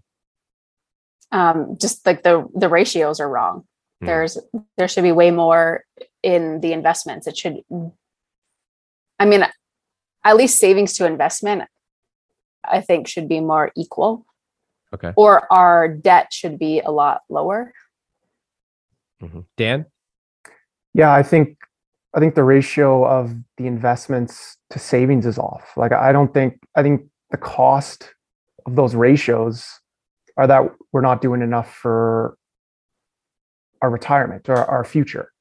[1.31, 3.63] um, just like the the ratios are wrong.
[4.03, 4.35] There's
[4.77, 5.83] there should be way more
[6.23, 7.27] in the investments.
[7.27, 7.59] It should
[9.21, 9.45] I mean
[10.23, 11.63] at least savings to investment
[12.63, 14.25] I think should be more equal.
[14.93, 15.13] Okay.
[15.15, 17.73] Or our debt should be a lot lower.
[19.21, 19.45] Mhm.
[19.57, 19.85] Dan?
[20.93, 21.57] Yeah, I think
[22.13, 25.77] I think the ratio of the investments to savings is off.
[25.77, 28.13] Like I don't think I think the cost
[28.65, 29.65] of those ratios
[30.35, 32.37] are that we're not doing enough for
[33.81, 35.31] our retirement or our future.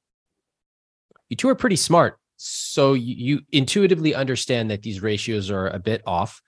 [1.28, 2.19] You two are pretty smart.
[2.42, 6.40] So you, you intuitively understand that these ratios are a bit off.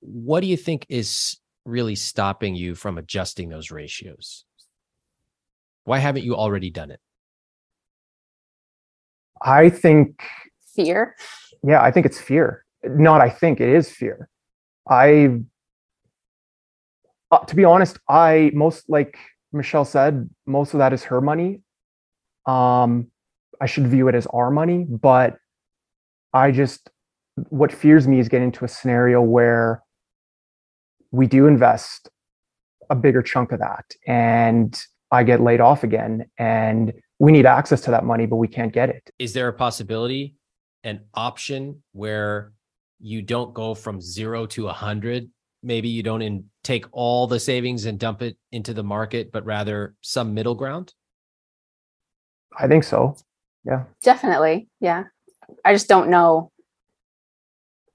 [0.00, 4.44] What do you think is really stopping you from adjusting those ratios?
[5.84, 6.98] Why haven't you already done it?
[9.40, 10.24] I think
[10.74, 11.14] Fear.
[11.62, 12.64] yeah, I think it's fear.
[12.82, 14.28] Not I think it is fear.
[14.90, 15.38] I
[17.30, 19.16] uh, to be honest, I most like
[19.52, 21.60] Michelle said, most of that is her money.
[22.44, 23.11] Um
[23.62, 25.36] I should view it as our money, but
[26.34, 26.90] I just
[27.48, 29.84] what fears me is getting into a scenario where
[31.12, 32.10] we do invest
[32.90, 37.80] a bigger chunk of that and I get laid off again and we need access
[37.82, 39.08] to that money but we can't get it.
[39.20, 40.34] Is there a possibility,
[40.82, 42.52] an option where
[42.98, 45.30] you don't go from zero to a hundred?
[45.62, 49.44] Maybe you don't in, take all the savings and dump it into the market, but
[49.44, 50.92] rather some middle ground?
[52.58, 53.16] I think so.
[54.02, 54.68] Definitely.
[54.80, 55.04] Yeah.
[55.64, 56.50] I just don't know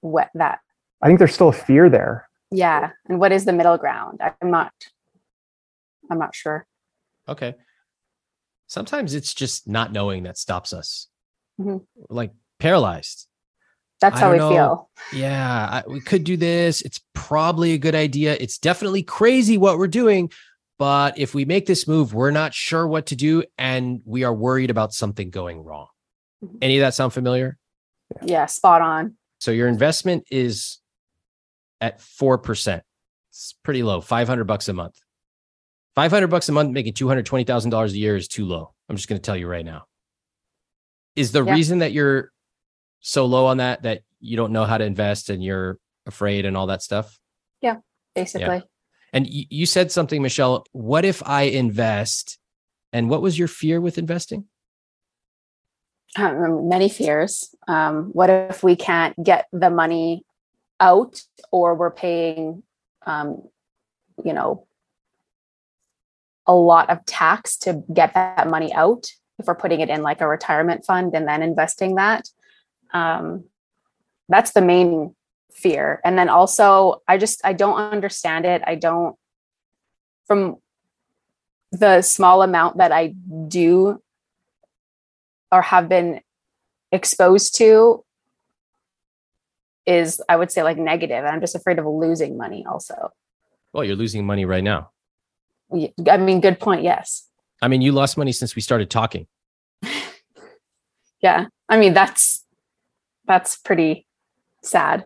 [0.00, 0.60] what that
[1.02, 2.28] I think there's still a fear there.
[2.50, 2.90] yeah.
[3.08, 4.20] And what is the middle ground?
[4.20, 4.72] I'm not
[6.10, 6.66] I'm not sure.
[7.28, 7.54] Okay.
[8.66, 11.08] Sometimes it's just not knowing that stops us.
[11.60, 11.84] Mhm.
[12.08, 13.26] Like paralyzed.
[14.00, 14.50] That's I how we know.
[14.50, 14.90] feel.
[15.12, 16.82] Yeah, I, we could do this.
[16.82, 18.36] It's probably a good idea.
[18.38, 20.30] It's definitely crazy what we're doing.
[20.78, 24.32] But if we make this move, we're not sure what to do and we are
[24.34, 25.88] worried about something going wrong.
[26.44, 26.58] Mhm.
[26.62, 27.58] Any of that sound familiar?
[28.22, 29.16] Yeah, spot on.
[29.40, 30.78] So your investment is
[31.80, 32.82] at 4%.
[33.30, 34.94] It's pretty low, 500 bucks a month.
[35.96, 38.72] 500 bucks a month making $220,000 a year is too low.
[38.88, 39.84] I'm just going to tell you right now.
[41.16, 41.52] Is the Yeah.
[41.54, 42.30] reason that you're
[43.00, 46.56] so low on that that you don't know how to invest and you're afraid and
[46.56, 47.18] all that stuff?
[47.60, 47.78] Yeah,
[48.14, 48.62] basically.
[49.12, 50.64] And y- you said something, Michelle.
[50.72, 52.38] What if I invest?
[52.92, 54.44] And what was your fear with investing?
[56.16, 57.54] Um, many fears.
[57.66, 60.24] Um, what if we can't get the money
[60.80, 62.62] out or we're paying
[63.06, 63.42] um,
[64.24, 64.66] you know
[66.46, 70.20] a lot of tax to get that money out if we're putting it in like
[70.20, 72.28] a retirement fund and then investing that
[72.94, 73.44] um,
[74.28, 75.14] that's the main
[75.50, 76.00] fear.
[76.04, 78.62] And then also i just i don't understand it.
[78.66, 79.16] I don't
[80.26, 80.56] from
[81.72, 83.08] the small amount that i
[83.48, 84.02] do
[85.52, 86.20] or have been
[86.92, 88.04] exposed to
[89.86, 91.18] is i would say like negative.
[91.18, 93.12] And i'm just afraid of losing money also.
[93.72, 94.90] Well, you're losing money right now.
[95.72, 97.28] I mean good point yes.
[97.60, 99.26] I mean, you lost money since we started talking.
[101.20, 101.46] yeah.
[101.68, 102.44] I mean that's
[103.26, 104.06] that's pretty
[104.62, 105.04] sad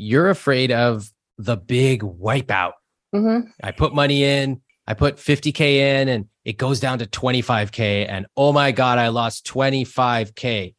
[0.00, 2.72] You're afraid of the big wipeout.
[3.12, 8.06] hmm I put money in, I put 50K in, and it goes down to 25K.
[8.08, 10.74] And oh my God, I lost 25K.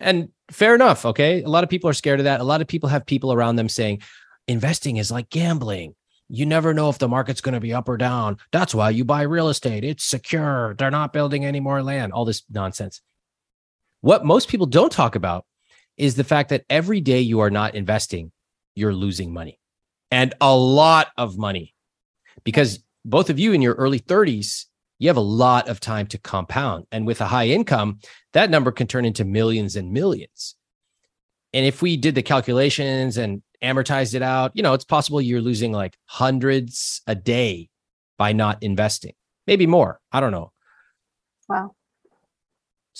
[0.00, 1.04] And fair enough.
[1.06, 1.42] Okay.
[1.42, 2.40] A lot of people are scared of that.
[2.40, 4.02] A lot of people have people around them saying
[4.46, 5.94] investing is like gambling.
[6.28, 8.36] You never know if the market's going to be up or down.
[8.52, 9.84] That's why you buy real estate.
[9.84, 10.74] It's secure.
[10.78, 12.12] They're not building any more land.
[12.12, 13.00] All this nonsense.
[14.02, 15.46] What most people don't talk about
[15.98, 18.32] is the fact that every day you are not investing,
[18.74, 19.58] you're losing money
[20.10, 21.74] and a lot of money
[22.44, 24.66] because both of you in your early 30s,
[24.98, 26.86] you have a lot of time to compound.
[26.90, 27.98] And with a high income,
[28.32, 30.54] that number can turn into millions and millions.
[31.52, 35.40] And if we did the calculations and amortized it out, you know, it's possible you're
[35.40, 37.68] losing like hundreds a day
[38.18, 39.14] by not investing,
[39.46, 40.00] maybe more.
[40.12, 40.52] I don't know.
[41.48, 41.74] wow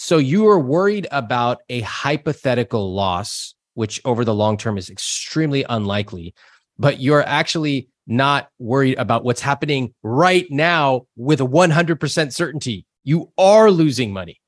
[0.00, 5.64] So you are worried about a hypothetical loss, which over the long term is extremely
[5.68, 6.34] unlikely,
[6.78, 12.86] but you're actually not worried about what's happening right now with a 100% certainty.
[13.02, 14.40] You are losing money.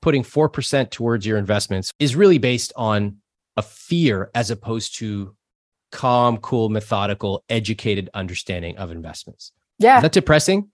[0.00, 3.16] Putting 4% towards your investments is really based on
[3.56, 5.34] a fear as opposed to
[5.90, 9.50] calm, cool, methodical, educated understanding of investments.
[9.80, 10.69] yeah Is that depressing?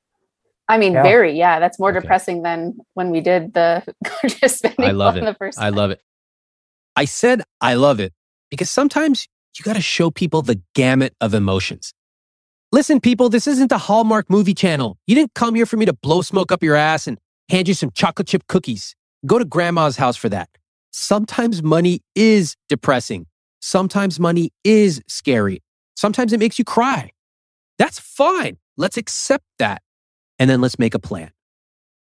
[0.69, 1.03] I mean Yeah.
[1.03, 2.01] very yeah that's more Okay.
[2.01, 5.27] depressing than when we did the conscious spending I love on it.
[5.27, 6.01] the first I love it.
[6.97, 8.13] I said I love it
[8.51, 11.93] because sometimes you got to show people the gamut of emotions.
[12.73, 14.99] Listen, people, this isn't the Hallmark movie channel.
[15.07, 17.17] You didn't come here for me to blow smoke up your ass and
[17.49, 18.95] hand you some chocolate chip cookies.
[19.25, 20.49] Go to grandma's house for that.
[20.91, 23.27] Sometimes money is depressing.
[23.61, 25.63] Sometimes money is scary.
[25.97, 27.13] Sometimes it makes you cry.
[27.79, 28.59] That's fine.
[28.77, 29.81] Let's accept that.
[30.39, 31.31] And then let's make a plan.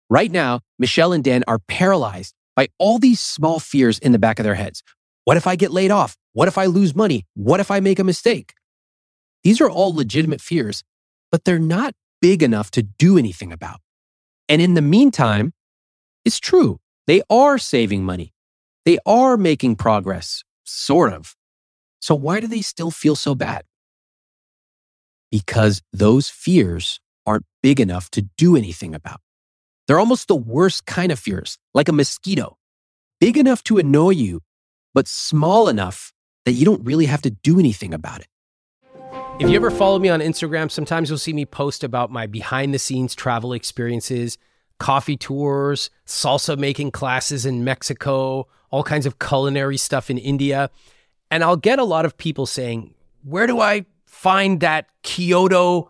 [0.09, 4.39] Right now, Michelle and Dan are paralyzed by all these small fears in the back
[4.39, 4.83] of their heads.
[5.25, 6.17] What if I get laid off?
[6.33, 7.27] What if I lose money?
[7.35, 8.55] What if I make a mistake?
[9.45, 10.83] These are all legitimate fears,
[11.31, 13.81] but they're not big enough to do anything about.
[14.49, 15.53] And in the meantime,
[16.25, 16.79] it's true.
[17.07, 18.33] They are saving money.
[18.85, 21.37] They are making progress, sort of.
[22.01, 23.63] So why do they still feel so bad?
[25.31, 29.21] Because those fears aren't big enough to do anything about.
[29.87, 32.59] They're almost the worst kind of fears, like a mosquito,
[33.21, 34.41] big enough to annoy you,
[34.95, 36.13] but small enough
[36.45, 38.27] that you don't really have to do anything about it.
[39.39, 42.75] If you ever follow me on Instagram, sometimes you'll see me post about my behind
[42.75, 44.37] the scenes travel experiences,
[44.79, 50.69] coffee tours, salsa making classes in Mexico, all kinds of culinary stuff in India.
[51.31, 55.90] And I'll get a lot of people saying, Where do I find that Kyoto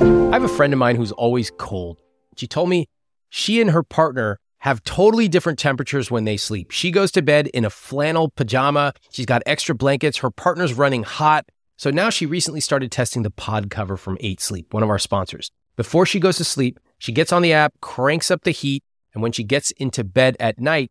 [0.00, 2.00] I have a friend of mine who's always cold.
[2.36, 2.88] She told me
[3.28, 6.70] she and her partner have totally different temperatures when they sleep.
[6.70, 8.94] She goes to bed in a flannel pajama.
[9.10, 10.18] She's got extra blankets.
[10.18, 11.46] Her partner's running hot.
[11.76, 14.98] So now she recently started testing the pod cover from 8 Sleep, one of our
[14.98, 15.50] sponsors.
[15.76, 18.84] Before she goes to sleep, she gets on the app, cranks up the heat,
[19.14, 20.90] and when she gets into bed at night,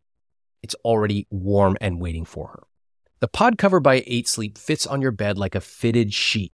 [0.64, 2.64] it's already warm and waiting for her.
[3.20, 6.54] The pod cover by 8 Sleep fits on your bed like a fitted sheet,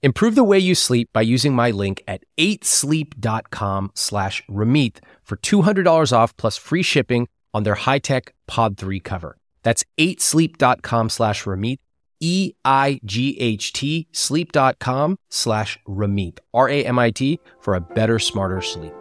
[0.00, 6.12] Improve the way you sleep by using my link at 8sleep.com slash Ramit for $200
[6.12, 9.36] off plus free shipping on their high-tech Pod 3 cover.
[9.64, 11.78] That's 8sleep.com slash Ramit,
[12.20, 18.92] E-I-G-H-T, sleep.com slash Ramit, R-A-M-I-T, for a better, smarter sleep.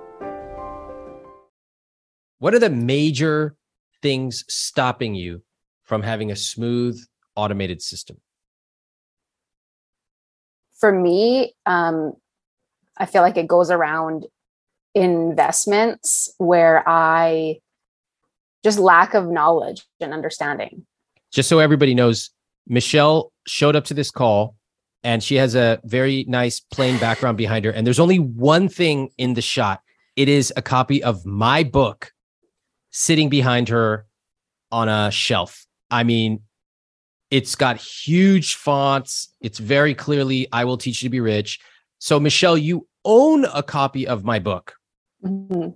[2.39, 3.55] What are the major
[4.01, 5.43] things stopping you
[5.83, 6.99] from having a smooth,
[7.35, 8.17] automated system?
[10.79, 12.13] For me, um,
[12.97, 14.25] I feel like it goes around
[14.93, 17.59] investments where I
[18.63, 20.85] just lack of knowledge and understanding.
[21.31, 22.31] Just so everybody knows,
[22.67, 24.55] Michelle showed up to this call
[25.03, 27.71] and she has a very nice plain background behind her.
[27.71, 29.81] And there's only one thing in the shot
[30.15, 32.11] it is a copy of my book
[32.89, 34.07] sitting behind her
[34.71, 35.67] on a shelf.
[35.91, 36.41] I mean,
[37.31, 39.33] it's got huge fonts.
[39.41, 41.59] It's very clearly, I will teach you to be rich.
[41.99, 44.75] So, Michelle, you own a copy of my book,
[45.23, 45.69] mm-hmm.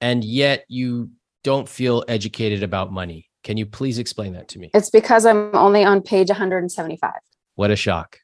[0.00, 1.10] and yet you
[1.44, 3.28] don't feel educated about money.
[3.44, 4.70] Can you please explain that to me?
[4.74, 7.12] It's because I'm only on page 175.
[7.54, 8.18] What a shock.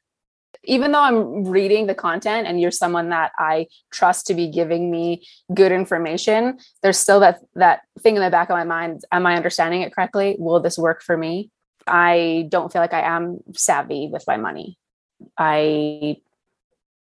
[0.63, 4.89] Even though I'm reading the content and you're someone that I trust to be giving
[4.89, 9.25] me good information, there's still that that thing in the back of my mind, am
[9.27, 10.35] I understanding it correctly?
[10.39, 11.51] Will this work for me?
[11.87, 14.77] I don't feel like I am savvy with my money.
[15.37, 16.17] I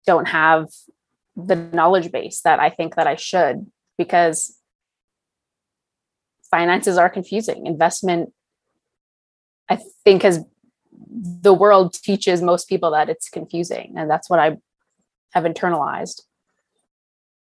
[0.07, 0.69] don't have
[1.37, 4.59] the knowledge base that I think that I should because
[6.51, 7.67] finances are confusing.
[7.67, 8.33] Investment,
[9.69, 10.45] I think, has
[10.93, 14.57] the world teaches most people that it's confusing, and that's what I
[15.33, 16.23] have internalized.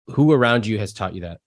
[0.07, 1.39] Who around you has taught you that?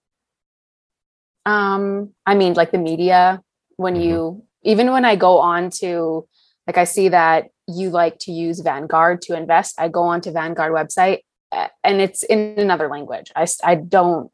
[1.45, 3.41] Um, I mean, like the media,
[3.75, 4.03] when mm-hmm.
[4.03, 6.27] you even when I go on to
[6.67, 10.31] like I see that you like to use Vanguard to invest, I go on to
[10.31, 13.31] Vanguard website and it's in another language.
[13.35, 14.29] I I don't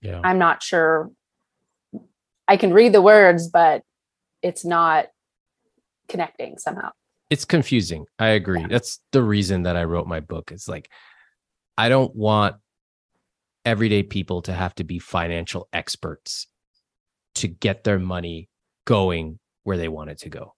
[0.00, 0.20] yeah.
[0.24, 1.10] I'm not sure
[2.48, 3.82] I can read the words but
[4.42, 5.06] it's not
[6.08, 6.90] connecting somehow.
[7.28, 8.06] It's confusing.
[8.18, 8.60] I agree.
[8.62, 8.68] Yeah.
[8.68, 10.52] That's the reason that I wrote my book.
[10.52, 10.88] It's like
[11.76, 12.56] I don't want
[13.66, 16.46] everyday people to have to be financial experts
[17.34, 18.48] to get their money
[18.86, 20.54] going where they wanted to go.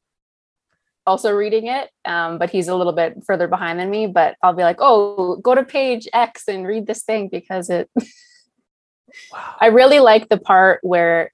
[1.06, 4.06] Also reading it, um, but he's a little bit further behind than me.
[4.06, 7.90] But I'll be like, "Oh, go to page X and read this thing because it."
[9.32, 9.56] wow.
[9.58, 11.32] I really like the part where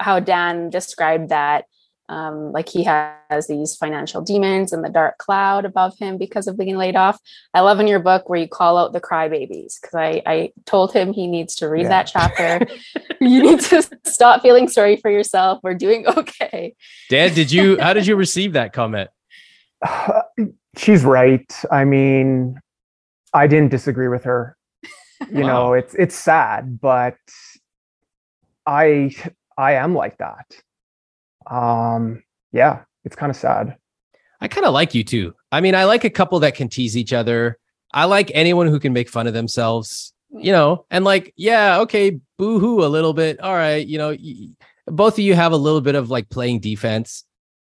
[0.00, 1.66] how Dan described that
[2.12, 6.58] um, like he has these financial demons and the dark cloud above him because of
[6.58, 7.18] being laid off.
[7.54, 10.92] I love in your book where you call out the crybabies because I, I told
[10.92, 11.88] him he needs to read yeah.
[11.88, 12.66] that chapter.
[13.20, 15.60] you need to stop feeling sorry for yourself.
[15.62, 16.74] We're doing okay.
[17.08, 17.80] Dad, did you?
[17.80, 19.08] How did you receive that comment?
[19.80, 20.20] Uh,
[20.76, 21.50] she's right.
[21.70, 22.60] I mean,
[23.32, 24.58] I didn't disagree with her.
[25.30, 25.46] You wow.
[25.46, 27.16] know, it's it's sad, but
[28.66, 29.14] I
[29.56, 30.44] I am like that
[31.50, 32.22] um,
[32.52, 33.76] yeah, it's kind of sad.
[34.40, 35.34] I kind of like you too.
[35.50, 37.58] I mean, I like a couple that can tease each other.
[37.94, 42.18] I like anyone who can make fun of themselves, you know, and like, yeah, okay,
[42.38, 43.38] boo hoo a little bit.
[43.40, 44.48] All right, you know, y-
[44.86, 47.24] both of you have a little bit of like playing defense.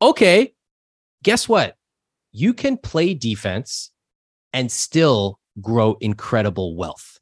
[0.03, 0.55] Okay,
[1.23, 1.77] guess what?
[2.33, 3.91] You can play defense
[4.53, 7.21] and still grow incredible wealth.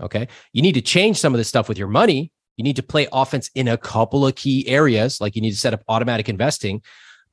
[0.00, 0.28] Okay.
[0.52, 3.06] You need to change some of the stuff with your money, you need to play
[3.12, 6.82] offense in a couple of key areas, like you need to set up automatic investing.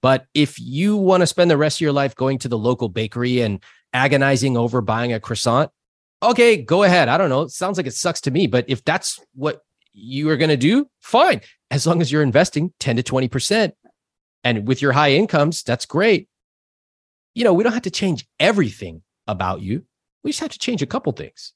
[0.01, 2.89] But if you want to spend the rest of your life going to the local
[2.89, 3.61] bakery and
[3.91, 5.71] agonizing over buying a croissant,
[6.21, 7.09] okay, go ahead.
[7.09, 7.41] I don't know.
[7.41, 9.61] It sounds like it sucks to me, but if that's what
[9.93, 11.41] you are going to do, fine.
[11.71, 13.71] As long as you're investing 10 to 20%.
[14.43, 16.29] And with your high incomes, that's great.
[17.33, 19.85] You know, we don't have to change everything about you.
[20.23, 21.53] We just have to change a couple things.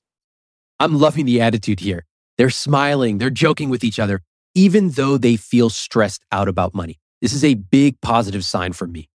[0.80, 2.06] I'm loving the attitude here.
[2.40, 4.22] They're smiling, they're joking with each other,
[4.56, 6.98] even though they feel stressed out about money.
[7.22, 9.10] This is a big positive sign for me.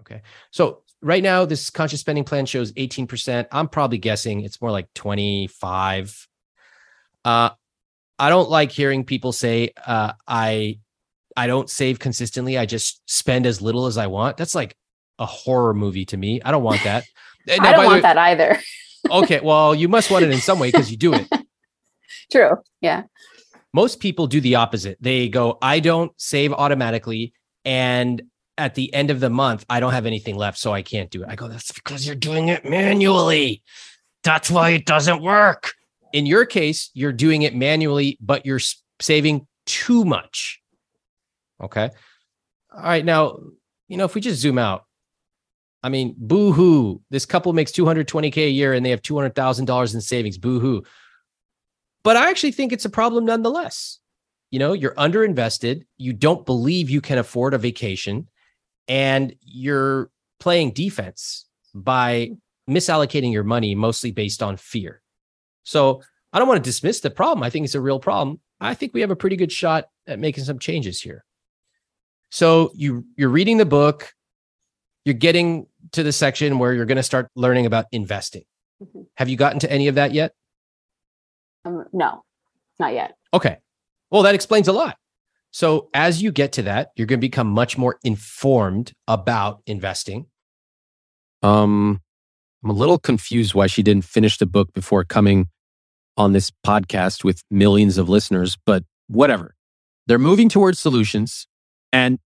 [0.00, 0.22] Okay.
[0.50, 3.46] So right now, this conscious spending plan shows 18%.
[3.52, 6.26] I'm probably guessing it's more like 25.
[7.24, 7.50] Uh,
[8.18, 10.80] I don't like hearing people say, uh, I
[11.36, 12.58] I don't save consistently.
[12.58, 14.36] I just spend as little as I want.
[14.36, 14.76] That's like
[15.20, 16.42] a horror movie to me.
[16.42, 17.04] I don't want that.
[17.46, 18.60] Now, I don't want way, that either.
[19.10, 21.26] okay, well, you must want it in some way because you do it.
[22.30, 22.56] True.
[22.80, 23.04] Yeah.
[23.72, 24.98] Most people do the opposite.
[25.00, 27.32] They go, I don't save automatically.
[27.64, 28.22] And
[28.58, 31.22] at the end of the month, I don't have anything left, so I can't do
[31.22, 31.28] it.
[31.30, 33.62] I go, that's because you're doing it manually.
[34.22, 35.72] That's why it doesn't work.
[36.12, 38.60] In your case, you're doing it manually, but you're
[39.00, 40.60] saving too much.
[41.62, 41.90] Okay.
[42.74, 43.04] All right.
[43.04, 43.38] Now,
[43.88, 44.84] you know, if we just zoom out,
[45.82, 47.00] I mean, boo hoo.
[47.10, 50.36] This couple makes 220K a year and they have $200,000 in savings.
[50.38, 50.82] Boo hoo.
[52.02, 53.98] But I actually think it's a problem nonetheless.
[54.50, 58.28] You know, you're underinvested, you don't believe you can afford a vacation,
[58.88, 62.32] and you're playing defense by
[62.68, 65.02] misallocating your money mostly based on fear.
[65.62, 67.42] So I don't want to dismiss the problem.
[67.44, 68.40] I think it's a real problem.
[68.60, 71.24] I think we have a pretty good shot at making some changes here.
[72.30, 74.12] So you you're reading the book,
[75.04, 78.44] you're getting to the section where you're going to start learning about investing.
[78.82, 79.02] Mm-hmm.
[79.16, 80.32] Have you gotten to any of that yet?
[81.64, 82.24] Um, no,
[82.78, 83.16] not yet.
[83.34, 83.58] Okay.
[84.10, 84.96] Well, that explains a lot.
[85.52, 90.26] So as you get to that, you're going to become much more informed about investing.
[91.42, 92.00] Um,
[92.62, 95.48] I'm a little confused why she didn't finish the book before coming
[96.16, 99.54] on this podcast with millions of listeners, but whatever.
[100.06, 101.46] They're moving towards solutions.
[101.92, 102.18] And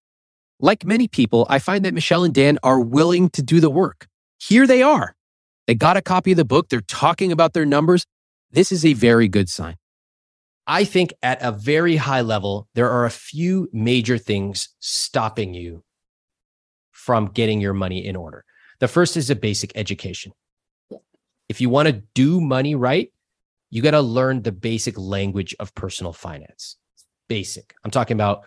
[0.58, 4.06] like many people, I find that Michelle and Dan are willing to do the work.
[4.38, 5.14] Here they are.
[5.66, 6.68] They got a copy of the book.
[6.68, 8.04] They're talking about their numbers.
[8.54, 9.74] This is a very good sign.
[10.64, 15.82] I think at a very high level, there are a few major things stopping you
[16.92, 18.44] from getting your money in order.
[18.78, 20.30] The first is a basic education.
[21.48, 23.12] If you want to do money right,
[23.70, 26.76] you got to learn the basic language of personal finance.
[27.26, 27.74] Basic.
[27.82, 28.44] I'm talking about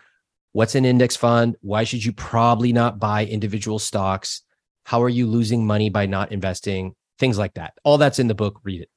[0.52, 1.54] what's an index fund?
[1.60, 4.40] Why should you probably not buy individual stocks?
[4.84, 6.94] How are you losing money by not investing?
[7.18, 7.74] Things like that.
[7.84, 8.60] All that's in the book.
[8.64, 8.88] Read it.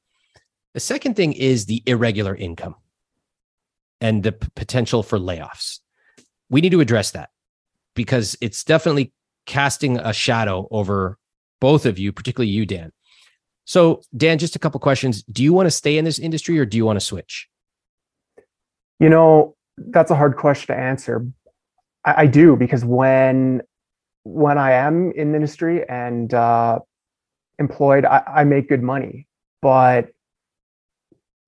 [0.74, 2.76] The second thing is the irregular income
[3.99, 5.80] and the p- potential for layoffs.
[6.49, 7.30] We need to address that
[7.95, 9.13] because it's definitely
[9.45, 11.17] casting a shadow over
[11.59, 12.91] both of you, particularly you, Dan.
[13.65, 15.24] So, Dan, just a couple questions.
[15.24, 17.47] Do you want to stay in this industry or do you want to switch?
[18.99, 21.26] You know, that's a hard question to answer.
[22.05, 23.61] I, I do because when
[24.24, 26.80] when I am in industry and uh,
[27.59, 29.28] employed, I, I make good money.
[29.61, 30.11] But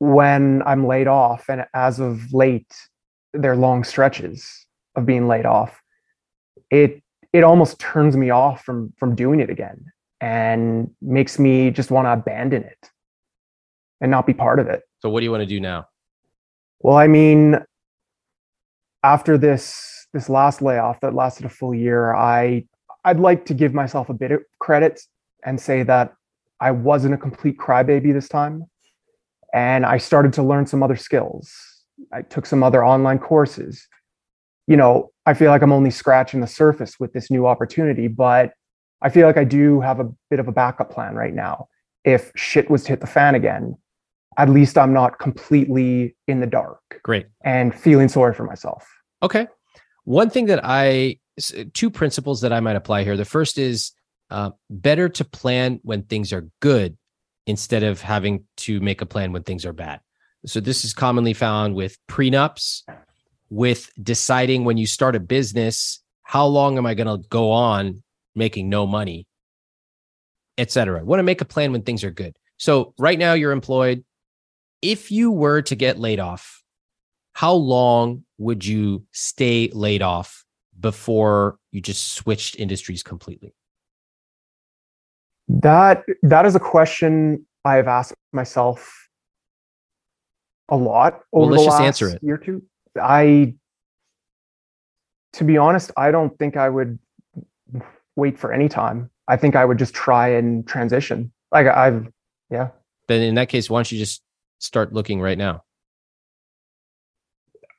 [0.03, 2.75] when I'm laid off, and as of late,
[3.33, 5.81] there are long stretches of being laid off,
[6.69, 7.01] it
[7.31, 9.85] it almost turns me off from from doing it again
[10.19, 12.89] and makes me just want to abandon it
[14.01, 14.83] and not be part of it.
[15.01, 15.87] So what do you want to do now?
[16.79, 17.57] Well, I mean,
[19.03, 22.65] after this this last layoff that lasted a full year, I
[23.05, 25.01] I'd like to give myself a bit of credit
[25.45, 26.13] and say that
[26.59, 28.65] I wasn't a complete crybaby this time.
[29.53, 31.53] And I started to learn some other skills.
[32.11, 33.87] I took some other online courses.
[34.67, 38.53] You know, I feel like I'm only scratching the surface with this new opportunity, but
[39.01, 41.67] I feel like I do have a bit of a backup plan right now.
[42.03, 43.77] If shit was to hit the fan again,
[44.37, 46.79] at least I'm not completely in the dark.
[47.03, 47.27] Great.
[47.43, 48.87] And feeling sorry for myself.
[49.21, 49.47] Okay.
[50.05, 51.19] One thing that I,
[51.73, 53.15] two principles that I might apply here.
[53.15, 53.91] The first is
[54.29, 56.97] uh, better to plan when things are good
[57.45, 59.99] instead of having to make a plan when things are bad.
[60.45, 62.83] So this is commonly found with prenups,
[63.49, 68.03] with deciding when you start a business, how long am I going to go on
[68.35, 69.27] making no money,
[70.57, 71.03] etc.
[71.03, 72.35] Want to make a plan when things are good.
[72.57, 74.03] So right now you're employed.
[74.81, 76.63] If you were to get laid off,
[77.33, 80.45] how long would you stay laid off
[80.79, 83.53] before you just switched industries completely?
[85.47, 89.09] That that is a question I have asked myself
[90.69, 92.23] a lot over well, let's the just last answer it.
[92.23, 92.63] year or two.
[93.01, 93.55] I
[95.33, 96.99] to be honest, I don't think I would
[98.15, 99.09] wait for any time.
[99.27, 101.31] I think I would just try and transition.
[101.51, 102.07] Like I've
[102.49, 102.69] yeah.
[103.07, 104.21] Then in that case, why don't you just
[104.59, 105.63] start looking right now?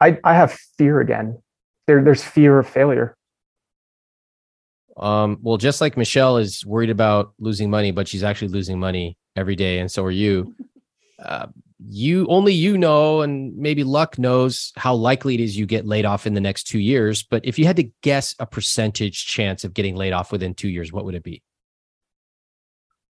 [0.01, 1.41] I I have fear again.
[1.87, 3.17] There there's fear of failure.
[4.97, 9.17] Um, well, just like Michelle is worried about losing money, but she's actually losing money
[9.37, 10.55] every day, and so are you.
[11.21, 11.47] Uh,
[11.89, 16.05] you only you know, and maybe luck knows how likely it is you get laid
[16.05, 17.23] off in the next two years.
[17.23, 20.69] But if you had to guess a percentage chance of getting laid off within two
[20.69, 21.43] years, what would it be?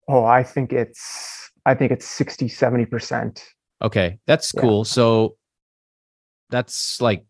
[0.08, 3.44] Oh, I think it's I think it's 60, 70 percent.
[3.82, 4.80] Okay, that's cool.
[4.80, 4.84] Yeah.
[4.84, 5.36] So
[6.50, 7.24] that's like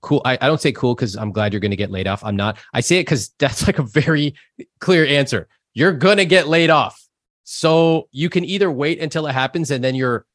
[0.00, 0.22] cool.
[0.24, 2.22] I, I don't say cool because I'm glad you're going to get laid off.
[2.24, 2.58] I'm not.
[2.72, 4.34] I say it because that's like a very
[4.80, 5.48] clear answer.
[5.74, 7.02] You're going to get laid off.
[7.44, 10.26] So you can either wait until it happens and then you're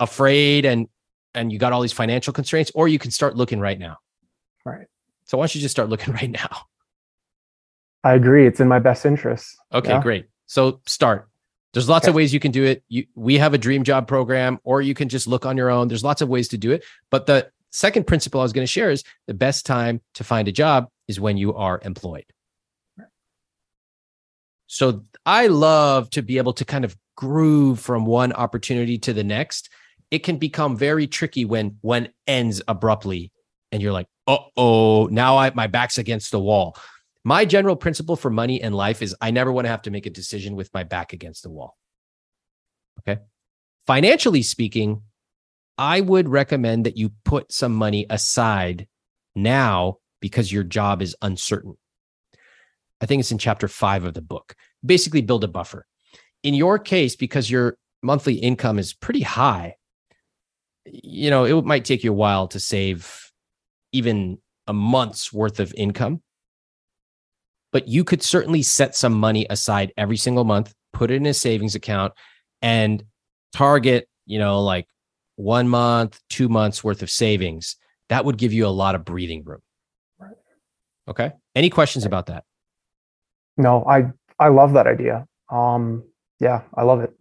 [0.00, 0.88] afraid and
[1.34, 3.98] and you got all these financial constraints, or you can start looking right now.
[4.64, 4.86] Right.
[5.24, 6.62] So why don't you just start looking right now?
[8.04, 8.46] I agree.
[8.46, 9.56] It's in my best interest.
[9.72, 10.02] Okay, yeah.
[10.02, 10.26] great.
[10.46, 11.28] So start.
[11.74, 12.10] There's lots okay.
[12.10, 12.82] of ways you can do it.
[12.88, 15.88] You, we have a dream job program, or you can just look on your own.
[15.88, 16.84] There's lots of ways to do it.
[17.10, 20.48] But the second principle I was going to share is the best time to find
[20.48, 22.26] a job is when you are employed.
[24.66, 29.24] So I love to be able to kind of groove from one opportunity to the
[29.24, 29.70] next.
[30.10, 33.32] It can become very tricky when one ends abruptly
[33.72, 36.76] and you're like, "Uh-oh, now I my back's against the wall."
[37.24, 40.06] My general principle for money and life is I never want to have to make
[40.06, 41.76] a decision with my back against the wall.
[43.00, 43.20] Okay?
[43.86, 45.02] Financially speaking,
[45.78, 48.88] I would recommend that you put some money aside
[49.34, 51.76] now because your job is uncertain.
[53.00, 54.56] I think it's in chapter five of the book.
[54.84, 55.86] Basically, build a buffer.
[56.42, 59.76] In your case, because your monthly income is pretty high,
[60.84, 63.30] you know, it might take you a while to save
[63.92, 66.22] even a month's worth of income.
[67.70, 71.34] But you could certainly set some money aside every single month, put it in a
[71.34, 72.14] savings account,
[72.62, 73.04] and
[73.52, 74.86] target, you know, like
[75.38, 77.76] one month, two months worth of savings,
[78.08, 79.60] that would give you a lot of breathing room.
[80.18, 80.34] Right.
[81.06, 81.32] Okay.
[81.54, 82.44] Any questions about that?
[83.56, 85.26] No, I I love that idea.
[85.48, 86.04] Um,
[86.40, 87.12] yeah, I love it.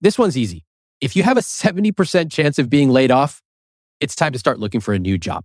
[0.00, 0.64] This one's easy.
[1.00, 3.42] If you have a 70% chance of being laid off,
[4.00, 5.44] it's time to start looking for a new job.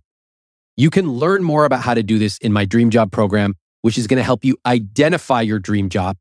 [0.76, 3.96] You can learn more about how to do this in my dream job program, which
[3.96, 6.16] is going to help you identify your dream job,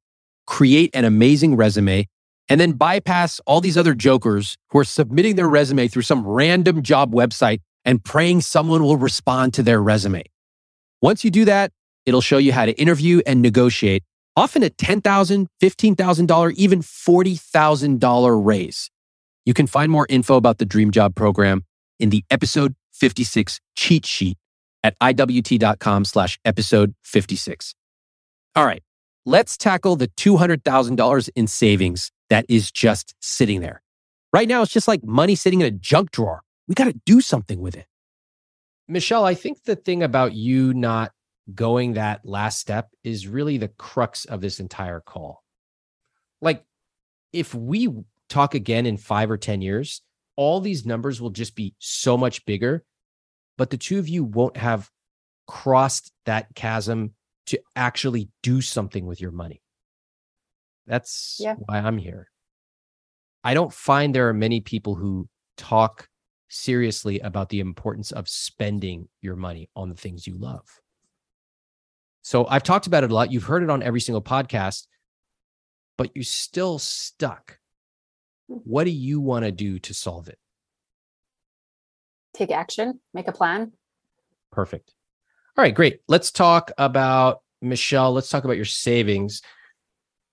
[0.45, 2.07] create an amazing resume,
[2.49, 6.81] and then bypass all these other jokers who are submitting their resume through some random
[6.81, 10.23] job website and praying someone will respond to their resume.
[11.01, 11.71] Once you do that,
[12.05, 14.03] it'll show you how to interview and negotiate,
[14.35, 18.89] often a $10,000, $15,000, even $40,000 raise.
[19.45, 21.65] You can find more info about the Dream Job program
[21.99, 24.37] in the episode 56 cheat sheet
[24.83, 27.75] at iwt.com slash episode 56.
[28.55, 28.83] All right,
[29.25, 33.81] let's tackle the $200,000 in savings that is just sitting there.
[34.31, 36.41] Right now, it's just like money sitting in a junk drawer.
[36.67, 37.85] We got to do something with it.
[38.87, 41.11] Michelle, I think the thing about you not
[41.53, 45.43] going that last step is really the crux of this entire call.
[46.41, 46.65] Like,
[47.31, 47.89] if we
[48.29, 50.01] talk again in five or 10 years,
[50.35, 52.83] all these numbers will just be so much bigger,
[53.57, 54.89] but the two of you won't have
[55.47, 57.13] crossed that chasm
[57.47, 59.61] to actually do something with your money.
[60.85, 61.55] That's Yeah.
[61.55, 62.29] why I'm here.
[63.43, 65.27] I don't find there are many people who
[65.57, 66.09] talk
[66.49, 70.81] seriously about the importance of spending your money on the things you love.
[72.21, 73.31] So I've talked about it a lot.
[73.31, 74.87] You've heard it on every single podcast,
[75.97, 77.59] but you're still stuck.
[78.47, 78.57] Hmm.
[78.63, 80.39] What do you want to do to solve it?
[82.33, 83.73] Take action, make a plan.
[84.51, 84.93] Perfect.
[85.55, 85.99] All right, great.
[86.07, 88.11] Let's talk about Michelle.
[88.13, 89.41] Let's talk about your savings.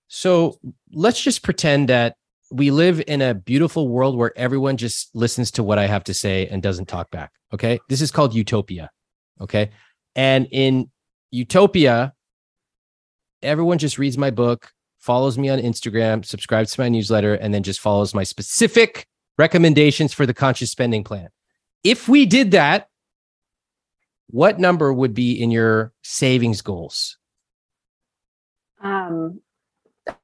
[0.07, 0.59] So
[0.91, 2.15] let's just pretend that
[2.51, 6.13] we live in a beautiful world where everyone just listens to what I have to
[6.13, 7.31] say and doesn't talk back.
[7.53, 7.79] Okay.
[7.87, 8.89] This is called utopia.
[9.39, 9.71] Okay.
[10.15, 10.89] And in
[11.31, 12.13] utopia,
[13.41, 17.63] everyone just reads my book, follows me on Instagram, subscribes to my newsletter, and then
[17.63, 19.05] just follows my specific
[19.37, 21.29] recommendations for the conscious spending plan.
[21.83, 22.87] If we did that,
[24.31, 27.17] what number would be in your savings goals?
[28.81, 29.41] Um,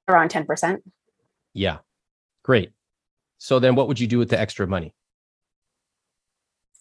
[0.08, 0.78] around 10%.
[1.54, 1.78] Yeah.
[2.44, 2.72] Great.
[3.38, 4.94] So then what would you do with the extra money?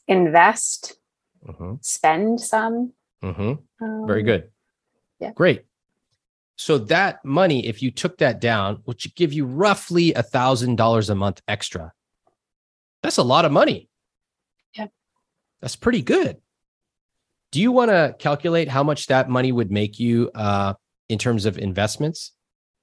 [0.09, 0.99] Invest,
[1.47, 1.75] Mm-hmm.
[1.81, 2.93] spend some.
[3.23, 3.85] Mm-hmm.
[3.85, 4.51] Um, Very good.
[5.21, 5.33] yeah.
[5.33, 5.63] Great.
[6.57, 11.09] So that money, if you took that down, which give you roughly a thousand dollars
[11.11, 11.93] a month extra,
[13.03, 13.89] that's a lot of money.
[14.75, 14.87] Yeah.
[15.61, 16.39] That's pretty good.
[17.53, 20.75] Do you want to calculate how much that money would make you uh,
[21.09, 22.33] in terms of investments?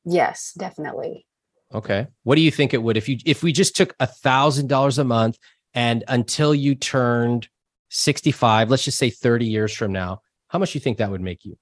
[0.06, 1.26] Yes, definitely.
[1.74, 2.08] Okay.
[2.24, 5.00] What do you think it would if you if we just took a thousand dollars
[5.00, 5.38] a month
[5.74, 7.48] and until you turned
[7.90, 11.22] 65, let's just say 30 years from now, how much do you think that would
[11.22, 11.58] make you?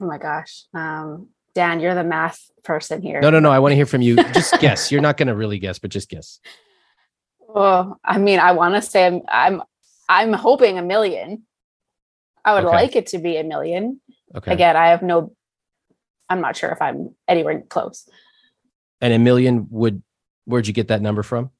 [0.00, 0.64] Oh my gosh.
[0.74, 3.20] Um, Dan, you're the math person here.
[3.20, 3.50] No, no, no.
[3.50, 4.16] I want to hear from you.
[4.16, 4.90] Just guess.
[4.90, 6.40] You're not going to really guess, but just guess.
[7.54, 9.62] Oh, I mean, I want to say I'm, I'm,
[10.08, 11.44] I'm hoping a million.
[12.44, 12.74] I would Okay.
[12.74, 14.00] like it to be a million.
[14.34, 14.52] Okay.
[14.52, 15.34] Again, I have no,
[16.28, 18.08] I'm not sure if I'm anywhere close.
[19.00, 20.02] And a million would
[20.46, 21.50] where'd you get that number from?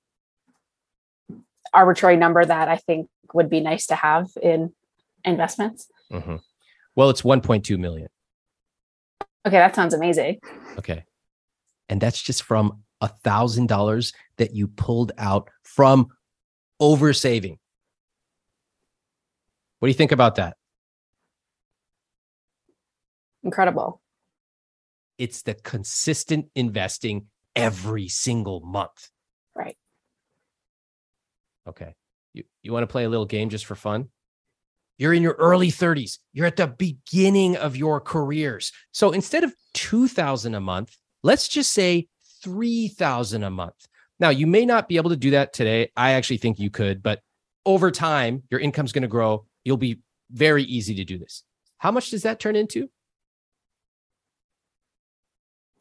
[1.73, 4.73] Arbitrary number that I think would be nice to have in
[5.25, 5.91] investments.
[6.13, 6.41] Mhm.
[6.95, 8.09] Well, it's 1.2 million.
[9.47, 10.39] Okay, that sounds amazing.
[10.79, 11.05] Okay.
[11.89, 16.09] And that's just from a thousand dollars that you pulled out from
[16.81, 17.59] over saving.
[19.79, 20.57] What do you think about that?
[23.45, 24.01] Incredible.
[25.19, 29.11] It's the consistent investing every single month.
[29.55, 29.77] Right.
[31.69, 31.95] Okay.
[32.33, 34.09] You you want to play a little game just for fun?
[34.99, 36.19] You're in your early 30s.
[36.33, 38.73] You're at the beginning of your careers.
[38.93, 42.09] So instead of 2000 a month, let's just say
[42.43, 43.75] 3000 a month.
[44.21, 45.91] Now, you may not be able to do that today.
[45.97, 47.21] I actually think you could, but
[47.67, 49.47] over time, your income's going to grow.
[49.65, 49.99] You'll be
[50.31, 51.43] very easy to do this.
[51.79, 52.89] How much does that turn into?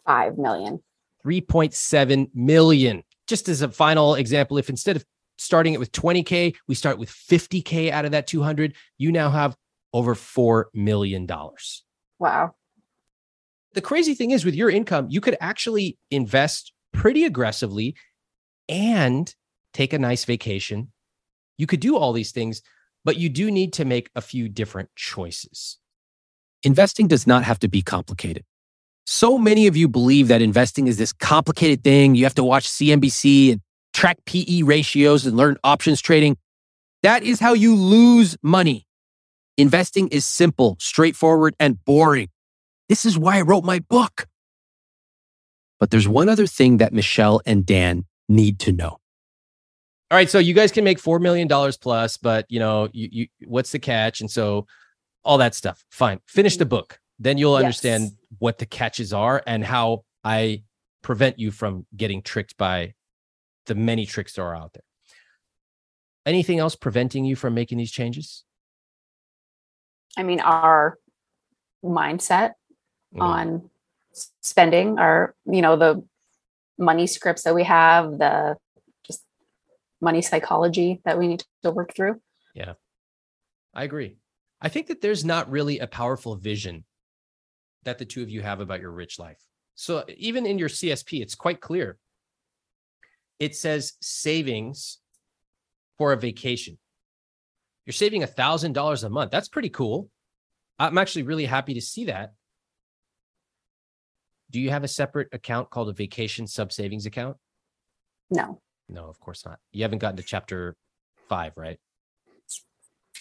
[0.06, 0.82] Five million.
[1.26, 3.04] 3.7 million.
[3.28, 5.06] Just as a final example, if instead of
[5.38, 9.56] starting it with 20K, we start with 50K out of that 200, you now have
[9.94, 11.28] over $4 million.
[12.20, 12.56] Wow.
[13.74, 17.96] The crazy thing is, with your income, you could actually invest pretty aggressively
[18.70, 19.34] and
[19.74, 20.92] take a nice vacation.
[21.58, 22.62] You could do all these things,
[23.04, 25.80] but you do need to make a few different choices.
[26.62, 28.46] Investing does not have to be complicated.
[29.06, 32.16] So many of you believe that investing is this complicated thing.
[32.16, 33.62] You have to watch CNBC and
[33.94, 36.38] track PE ratios and learn options trading.
[37.04, 38.88] That is how you lose money.
[39.58, 42.30] Investing is simple, straightforward, and boring.
[42.90, 44.28] This is why I wrote my book.
[45.80, 49.00] But there's one other thing that Michelle and Dan need to know.
[50.12, 53.10] All right, so you guys can make four million dollars plus, but you know, you,
[53.12, 54.22] you what's the catch?
[54.22, 54.66] And so
[55.26, 55.84] all that stuff.
[55.92, 56.20] Fine.
[56.28, 57.00] Finish the book.
[57.20, 57.64] Then you'll Yes.
[57.66, 58.12] understand
[58.44, 60.64] what the catches are and how I
[61.02, 62.94] prevent you from getting tricked by
[63.68, 64.84] the many tricks that are out there.
[66.26, 68.44] Anything else preventing you from making these changes?
[70.18, 71.00] I mean, our
[71.86, 72.56] mindset
[73.16, 73.22] Mhm.
[73.22, 73.70] on
[74.42, 76.06] spending, our, you know, the
[76.78, 78.58] money scripts that we have, the
[79.04, 79.24] just
[80.02, 82.22] money psychology that we need to work through.
[82.54, 82.74] Yeah.
[83.74, 84.18] I agree.
[84.60, 86.84] I think that there's not really a powerful vision
[87.84, 89.40] that the two of you have about your rich life.
[89.76, 91.98] So even in your CSP, it's quite clear.
[93.40, 95.00] It says savings
[95.98, 96.78] for a vacation.
[97.86, 99.32] You're saving a thousand dollars a month.
[99.32, 100.10] That's pretty cool.
[100.80, 102.34] I'm actually really happy to see that.
[104.52, 107.38] Do you have a separate account called a vacation sub savings account?
[108.30, 109.60] No, No, of course not.
[109.72, 110.76] You haven't gotten to chapter
[111.28, 111.80] five, right?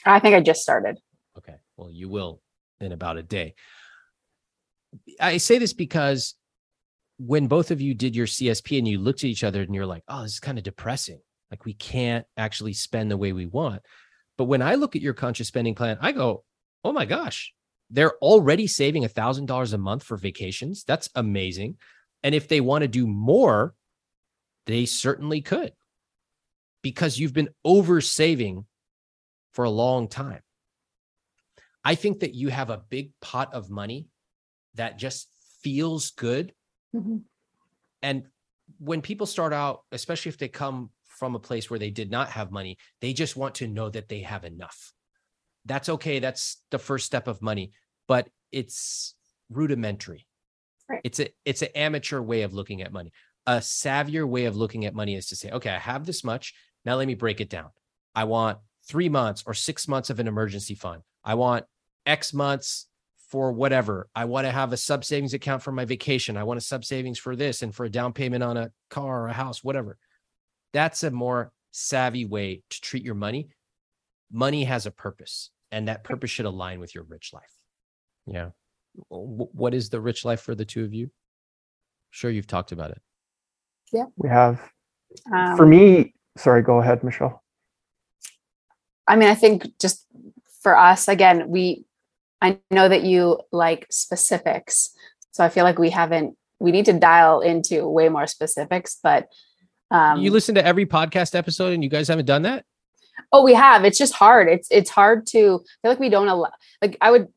[0.05, 0.99] I think I just started.
[1.39, 1.57] Okay.
[1.77, 2.41] Well, you will
[2.81, 3.55] in about a day.
[5.21, 6.35] I say this because
[7.19, 9.87] when both of you did your CSP and you looked at each other and you're
[9.87, 11.21] like, oh, this is kind of depressing.
[11.51, 13.83] Like we can't actually spend the way we want.
[14.39, 16.45] But when I look at your conscious spending plan, I go,
[16.85, 17.53] oh my gosh,
[17.91, 20.85] they're already saving a thousand dollars a month for vacations.
[20.85, 21.77] That's amazing.
[22.23, 23.75] And if they want to do more,
[24.67, 25.73] they certainly could
[26.83, 28.65] because you've been over saving
[29.53, 30.41] for a long time.
[31.85, 34.09] I think that you have a big pot of money
[34.75, 35.29] that just
[35.63, 36.55] feels good.
[36.95, 37.25] Mhm.
[38.03, 38.27] And
[38.79, 42.31] when people start out, especially if they come from a place where they did not
[42.31, 44.93] have money, they just want to know that they have enough.
[45.65, 46.19] That's okay.
[46.19, 47.73] That's the first step of money,
[48.09, 49.15] but it's
[49.49, 50.27] rudimentary.
[50.89, 51.01] Right.
[51.05, 53.13] It's a it's an amateur way of looking at money.
[53.47, 56.55] A savvier way of looking at money is to say, okay, I have this much.
[56.85, 57.71] Now let me break it down.
[58.15, 58.59] I want
[58.89, 61.03] three months or six months of an emergency fund.
[61.25, 61.65] I want
[62.05, 62.89] X months
[63.33, 64.09] for whatever.
[64.15, 66.37] I want to have a sub savings account for my vacation.
[66.37, 69.23] I want a sub savings for this and for a down payment on a car
[69.23, 69.97] or a house, whatever.
[70.75, 73.49] That's a more savvy way to treat your money.
[74.31, 77.55] Money has a purpose, and that purpose should align with your rich life.
[78.27, 78.51] Yeah.
[79.09, 81.11] What is the rich life for the two of you?
[82.11, 83.01] Sure, you've talked about it.
[83.95, 84.05] Yeah.
[84.17, 84.61] We have
[85.33, 86.15] Um, for me.
[86.37, 87.43] Sorry, go ahead, Michelle.
[89.09, 90.07] I mean, I think just
[90.63, 91.87] for us, again, we,
[92.43, 94.91] I know that you like specifics.
[95.31, 99.29] So I feel like we haven't, we need to dial into way more specifics, but.
[99.91, 102.65] Um, you listen to every podcast episode, and you guys haven't done that.
[103.31, 103.85] Oh, we have.
[103.85, 104.49] It's just hard.
[104.49, 107.29] It's, it's hard to I feel like we don't allow, like I would,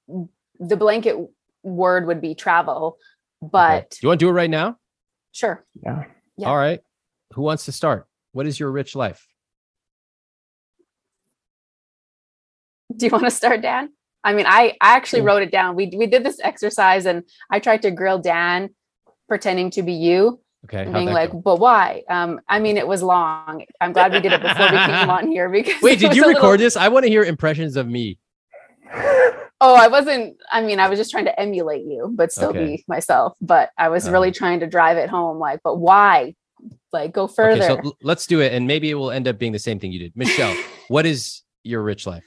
[0.60, 1.18] the blanket
[1.64, 2.97] word would be travel,
[3.41, 4.78] but do you want to do it right now?
[5.36, 5.66] sure.
[5.84, 6.06] Yeah.
[6.38, 6.47] Yeah.
[6.47, 6.80] All right.
[7.34, 8.08] Who wants to start?
[8.32, 9.28] What is your rich life?
[12.95, 13.89] Do you want to start, Dan?
[14.26, 15.28] I mean, I, I actually Sure.
[15.28, 15.76] wrote it down.
[15.76, 18.71] We, we did this exercise and I tried to grill Dan
[19.30, 20.41] pretending to be you.
[20.65, 20.84] Okay.
[20.91, 21.38] being like, go?
[21.39, 22.01] but why?
[22.09, 23.63] Um, I mean, it was long.
[23.80, 26.23] I'm glad we did it before we came on here because Wait, it did you
[26.28, 26.76] record little- this?
[26.76, 28.17] I want to hear impressions of me.
[29.61, 30.38] Oh, I wasn't.
[30.51, 32.65] I mean, I was just trying to emulate you, but still Okay.
[32.78, 33.38] be myself.
[33.41, 34.34] But I was really Uh.
[34.34, 35.39] trying to drive it home.
[35.39, 36.36] Like, but why?
[36.91, 37.63] Like, go further.
[37.63, 39.91] Okay, so let's do it, and maybe it will end up being the same thing
[39.91, 40.13] you did.
[40.15, 40.55] Michelle,
[40.89, 42.23] what is your rich life?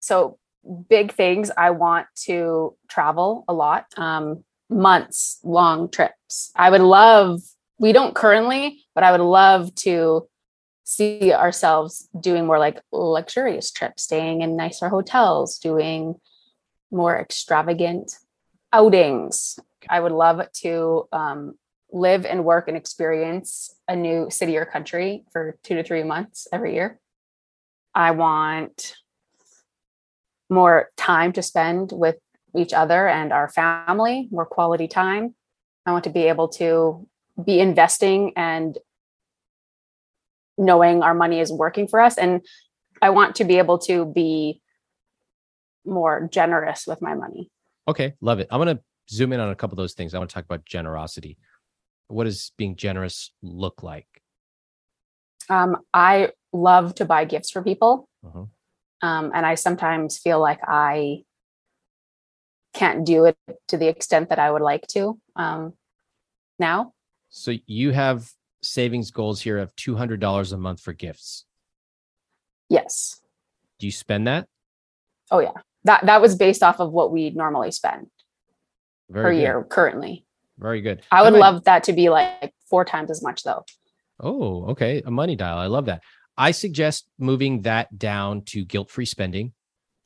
[0.00, 0.38] so
[0.88, 6.50] big things i want to travel a lot um months long trips.
[6.56, 7.40] I would love
[7.78, 10.26] we don't currently but i would love to
[10.84, 16.14] see ourselves doing more like luxurious trips staying in nicer hotels doing
[16.90, 18.12] more extravagant
[18.72, 19.58] outings.
[19.88, 21.54] I would love to um,
[21.92, 26.48] live and work and experience a new city or country for two to three months
[26.52, 26.98] every year.
[27.94, 28.96] I want
[30.50, 32.16] more time to spend with
[32.56, 35.34] each other and our family, more quality time.
[35.86, 37.06] I want to be able to
[37.42, 38.78] be investing and
[40.56, 42.16] knowing our money is working for us.
[42.16, 42.46] And
[43.02, 44.60] I want to be able to be
[45.84, 47.50] more generous with my money.
[47.88, 48.48] Okay, love it.
[48.50, 50.14] I'm going to zoom in on a couple of those things.
[50.14, 51.36] I want to talk about generosity.
[52.08, 54.06] What does being generous look like?
[55.50, 58.08] Um, I love to buy gifts for people.
[58.24, 58.44] Uh-huh.
[59.02, 61.24] Um, and I sometimes feel like I
[62.72, 63.36] can't do it
[63.68, 65.74] to the extent that I would like to um,
[66.58, 66.92] now.
[67.30, 68.30] So you have
[68.62, 71.44] savings goals here of $200 a month for gifts.
[72.68, 73.20] Yes.
[73.78, 74.46] Do you spend that?
[75.30, 75.52] Oh yeah.
[75.84, 78.06] That that was based off of what we normally spend
[79.10, 79.40] Very per good.
[79.40, 80.24] year currently.
[80.58, 81.02] Very good.
[81.10, 83.64] I would love that to be like four times as much though.
[84.20, 85.02] Oh, okay.
[85.04, 85.58] A money dial.
[85.58, 86.02] I love that.
[86.36, 89.52] I suggest moving that down to guilt free spending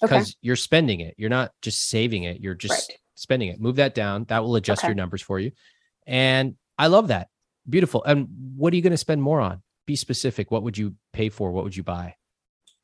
[0.02, 0.14] Okay.
[0.16, 1.14] because you're spending it.
[1.18, 2.98] You're not just saving it, you're just Right.
[3.14, 3.60] spending it.
[3.60, 4.24] Move that down.
[4.24, 4.88] That will adjust Okay.
[4.88, 5.52] your numbers for you.
[6.06, 7.28] And I love that.
[7.68, 8.04] Beautiful.
[8.04, 9.62] And what are you going to spend more on?
[9.86, 10.50] Be specific.
[10.50, 11.50] What would you pay for?
[11.50, 12.14] What would you buy?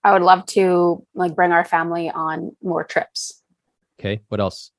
[0.03, 3.43] I would love to like bring our family on more trips.
[3.99, 4.21] Okay.
[4.29, 4.71] What else?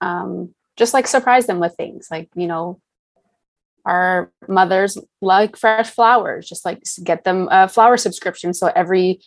[0.00, 2.80] Um, just like surprise them with things like, you know,
[3.88, 8.52] our mothers like fresh flowers, just like get them a flower subscription.
[8.52, 9.20] So every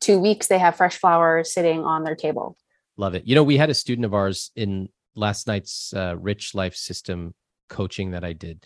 [0.00, 2.56] two weeks they have fresh flowers sitting on their table.
[2.96, 3.26] Love it.
[3.26, 7.34] You know, we had a student of ours in last night's uh, Rich Life System
[7.68, 8.64] coaching that I did.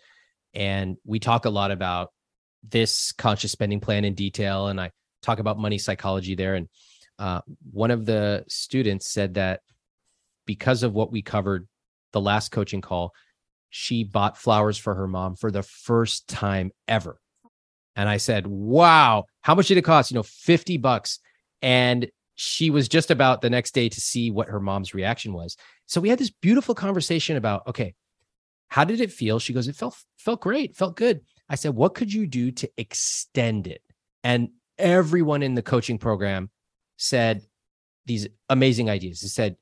[0.52, 2.12] And we talk a lot about
[2.68, 4.66] this conscious spending plan in detail.
[4.66, 4.90] And I
[5.22, 6.54] talk about money psychology there.
[6.54, 6.68] And
[7.18, 7.40] uh,
[7.72, 9.60] one of the students said that
[10.44, 11.66] because of what we covered
[12.12, 13.14] the last coaching call,
[13.70, 17.20] she bought flowers for her mom for the first time ever.
[17.96, 20.10] And I said, Wow, how much did it cost?
[20.10, 21.20] You know, 50 bucks.
[21.62, 25.56] And she was just about the next day to see what her mom's reaction was.
[25.86, 27.94] So we had this beautiful conversation about, okay,
[28.68, 29.38] how did it feel?
[29.38, 31.20] She goes, it felt felt great, felt good.
[31.48, 33.82] I said, what could you do to extend it?
[34.24, 36.50] And everyone in the coaching program
[36.96, 37.42] said
[38.06, 39.20] these amazing ideas.
[39.20, 39.56] They said,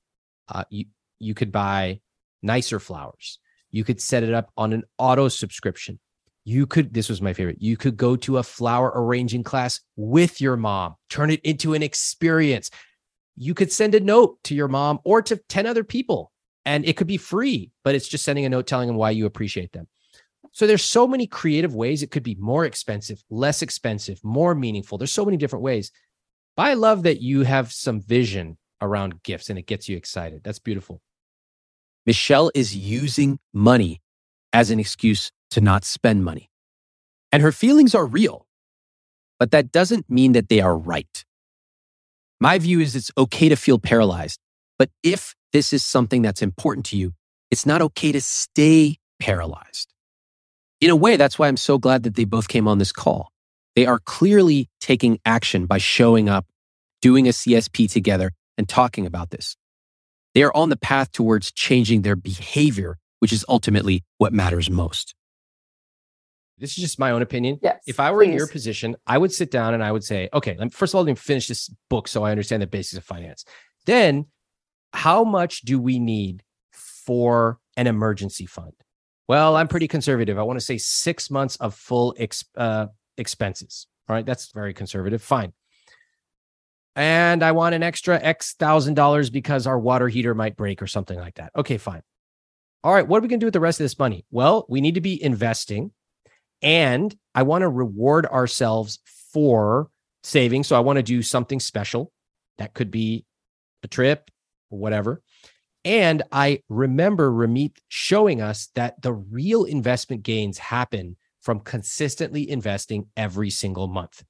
[0.48, 0.86] uh, you
[1.18, 2.00] you could buy
[2.42, 3.38] nicer flowers.
[3.70, 5.98] You could set it up on an auto subscription.
[6.44, 7.60] You could, this was my favorite.
[7.60, 11.82] You could go to a flower arranging class with your mom, turn it into an
[11.82, 12.70] experience.
[13.36, 16.32] You could send a note to your mom or to 10 other people,
[16.64, 19.26] and it could be free, but it's just sending a note telling them why you
[19.26, 19.86] appreciate them.
[20.52, 22.02] So there's so many creative ways.
[22.02, 24.98] It could be more expensive, less expensive, more meaningful.
[24.98, 25.92] There's so many different ways.
[26.56, 30.42] But I love that you have some vision around gifts and it gets you excited.
[30.42, 31.00] That's beautiful.
[32.09, 34.00] Michelle is using money
[34.54, 36.48] as an excuse to not spend money.
[37.32, 38.46] And her feelings are real,
[39.38, 41.22] but that doesn't mean that they are right.
[42.40, 44.40] My view is it's okay to feel paralyzed,
[44.78, 47.12] but if this is something that's important to you,
[47.50, 49.92] it's not okay to stay paralyzed.
[50.80, 53.32] In a way, that's why I'm so glad that they both came on this call.
[53.76, 56.46] They are clearly taking action by showing up,
[57.02, 59.57] doing a CSP together, and talking about this.
[60.35, 65.14] They are on the path towards changing their behavior, which is ultimately what matters most.
[66.59, 67.59] This is just my own opinion.
[67.62, 67.83] Yes.
[67.87, 70.57] If I were in your position, I would sit down and I would say, okay,
[70.70, 73.45] first of all, let me finish this book so I understand the basics of finance.
[73.87, 74.26] Then,
[74.93, 78.72] how much do we need for an emergency fund?
[79.29, 80.39] Well, I'm pretty conservative.
[80.39, 83.87] I want to say six months of full ex, uh, expenses.
[84.09, 84.26] All right.
[84.26, 85.22] That's very conservative.
[85.22, 85.53] Fine.
[86.99, 90.88] And I want an extra X thousand dollars because our water heater might break or
[90.88, 91.53] something like that.
[91.55, 92.03] Okay, fine.
[92.82, 93.07] All right.
[93.07, 94.24] What are we going to do with the rest of this money?
[94.32, 95.92] Well, we need to be investing
[96.61, 98.99] and I want to reward ourselves
[99.32, 99.90] for
[100.24, 100.64] saving.
[100.64, 102.11] So I want to do something special.
[102.59, 103.24] That could be
[103.84, 104.28] a trip
[104.68, 105.22] or whatever.
[105.84, 113.07] And I remember Ramit showing us that the real investment gains happen from consistently investing
[113.16, 114.24] every single month.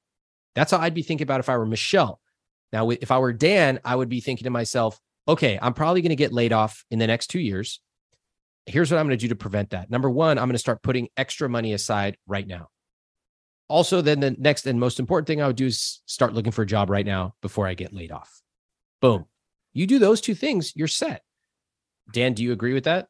[0.55, 2.21] That's how I'd be thinking about if I were Michelle.
[2.73, 6.11] Now, if I were Dan, I would be thinking to myself, okay, I'm probably going
[6.11, 7.81] to get laid off in the next two years
[8.69, 9.91] here's what I'm going to do to prevent that.
[9.91, 12.69] Number one, I'm going to start putting extra money aside right now.
[13.69, 16.63] Also, then the next and most important thing I would do is start looking for
[16.63, 18.41] a job right now before I get laid off.
[19.01, 19.27] Boom.
[19.73, 21.23] You do those two things, you're set.
[22.13, 23.09] Dan, do you agree with that?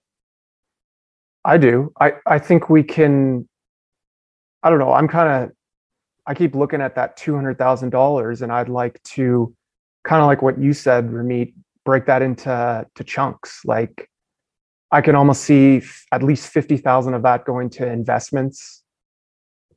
[1.45, 1.93] I do.
[2.01, 3.49] I, I think we can,
[4.63, 4.93] I don't know.
[4.93, 5.53] I'm kind of,
[6.29, 9.55] I keep looking at that $200,000 and I'd like to
[10.05, 11.55] kind of like what you said, Ramit,
[11.87, 13.63] break that into to chunks.
[13.65, 14.11] Like
[14.93, 18.85] I can almost see at least 50,000 of that going to investments.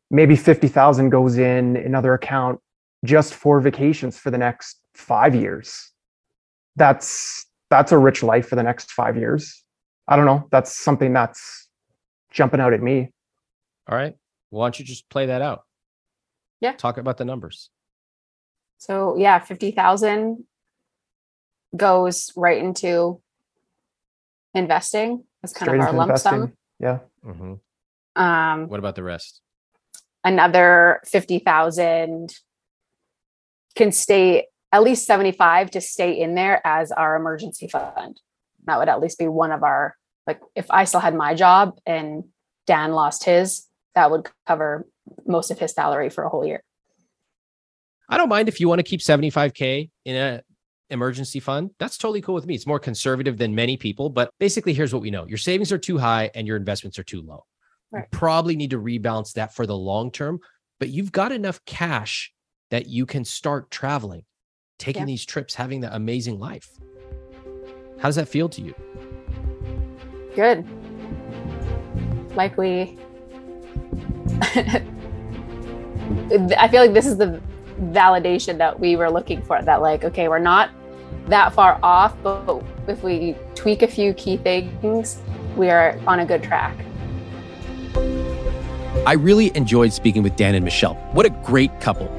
[0.09, 2.59] Maybe 50,000 goes in another account
[3.05, 5.91] just for vacations for the next 5 years.
[6.75, 9.63] That's that's a rich life for the next 5 years.
[10.05, 11.69] I don't know, that's something that's
[12.29, 13.13] jumping out at me.
[13.87, 14.15] All right.
[14.49, 15.63] Why don't you just play that out?
[16.62, 16.74] Yeah.
[16.74, 17.70] Talk about the numbers.
[18.78, 20.45] So yeah, fifty thousand
[21.76, 23.22] goes right into
[24.53, 25.24] investing.
[25.41, 26.32] That's kind Straight of our lump investing.
[26.32, 26.53] sum.
[26.80, 26.99] Yeah.
[27.26, 27.59] Mhm.
[28.16, 29.41] Um, What about the rest?
[30.24, 32.32] another fifty thousand
[33.76, 38.20] can stay at least seventy five to stay in there as our emergency fund.
[38.66, 39.95] That would at least be one of our
[40.28, 42.26] like if I still had my job and
[42.68, 44.87] Dan lost his, that would cover
[45.25, 46.63] most of his salary for a whole year.
[48.09, 50.41] I don't mind if you want to keep 75K in a
[50.89, 51.71] emergency fund.
[51.79, 52.53] That's totally cool with me.
[52.53, 55.25] It's more conservative than many people, but basically here's what we know.
[55.25, 57.45] Your savings are too high and your investments are too low.
[57.91, 58.01] Right.
[58.01, 60.39] You probably need to rebalance that for the long term,
[60.79, 62.33] but you've got enough cash
[62.71, 64.23] that you can start traveling,
[64.79, 65.05] taking Yeah.
[65.07, 66.69] these trips, having that amazing life.
[67.99, 68.75] How does that feel to you?
[70.35, 70.65] Good.
[72.35, 72.97] Like we
[76.32, 77.41] I feel like this is the
[77.80, 80.72] validation that we were looking for that like okay, we're not
[81.28, 85.22] that far off, but if we tweak a few key things,
[85.55, 86.76] we are on a good track.
[89.05, 90.95] I really enjoyed speaking with Dan and Michelle.
[91.13, 92.09] What a great couple.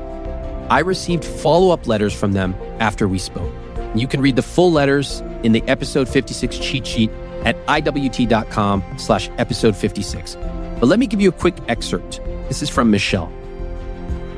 [0.71, 3.53] I received follow up letters from them after we spoke.
[3.95, 7.11] You can read the full letters in the episode 56 cheat sheet
[7.45, 10.37] at iwt.com slash episode 56.
[10.83, 12.21] But let me give you a quick excerpt.
[12.49, 13.33] This is from Michelle.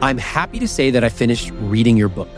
[0.02, 2.28] I'm happy to say that I finished reading your book.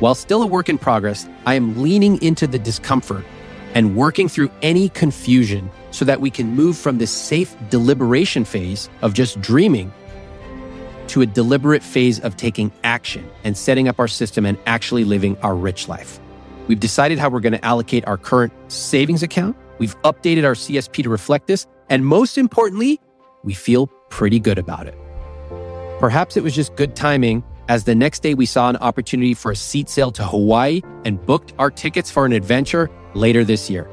[0.00, 3.24] While still a work in progress, I am leaning into the discomfort
[3.72, 8.90] and working through any confusion so that we can move from this safe deliberation phase
[9.00, 9.94] of just dreaming
[11.06, 15.38] to a deliberate phase of taking action and setting up our system and actually living
[15.38, 16.20] our rich life.
[16.66, 19.56] We've decided how we're going to allocate our current savings account.
[19.78, 21.66] We've updated our CSP to reflect this.
[21.88, 23.00] And most importantly,
[23.44, 24.96] we feel pretty good about it.
[26.00, 29.50] Perhaps it was just good timing as the next day we saw an opportunity for
[29.50, 33.88] a seat sale to Hawaii and booked our tickets for an adventure later this year.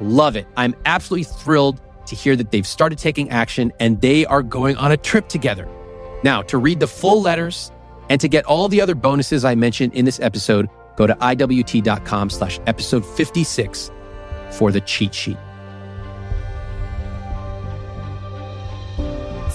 [0.00, 0.46] Love it.
[0.56, 4.92] I'm absolutely thrilled to hear that they've started taking action and they are going on
[4.92, 5.68] a trip together.
[6.22, 7.70] Now, to read the full letters
[8.08, 12.30] and to get all the other bonuses I mentioned in this episode, go to iwt.com
[12.30, 13.90] slash episode 56
[14.52, 15.36] for the cheat sheet.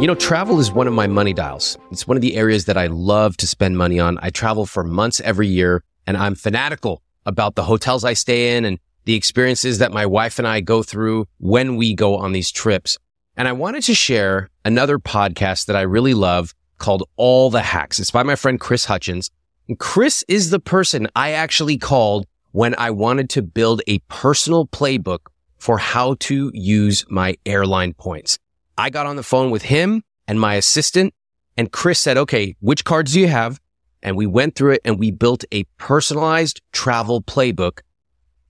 [0.00, 1.76] You know, travel is one of my money dials.
[1.90, 4.18] It's one of the areas that I love to spend money on.
[4.22, 8.64] I travel for months every year and I'm fanatical about the hotels I stay in
[8.64, 12.50] and the experiences that my wife and I go through when we go on these
[12.50, 12.96] trips.
[13.36, 18.00] And I wanted to share another podcast that I really love called All the Hacks.
[18.00, 19.30] It's by my friend Chris Hutchins.
[19.68, 24.66] And Chris is the person I actually called when I wanted to build a personal
[24.66, 25.26] playbook
[25.58, 28.38] for how to use my airline points.
[28.80, 31.12] I got on the phone with him and my assistant
[31.58, 33.60] and Chris said, okay, which cards do you have?
[34.02, 37.80] And we went through it and we built a personalized travel playbook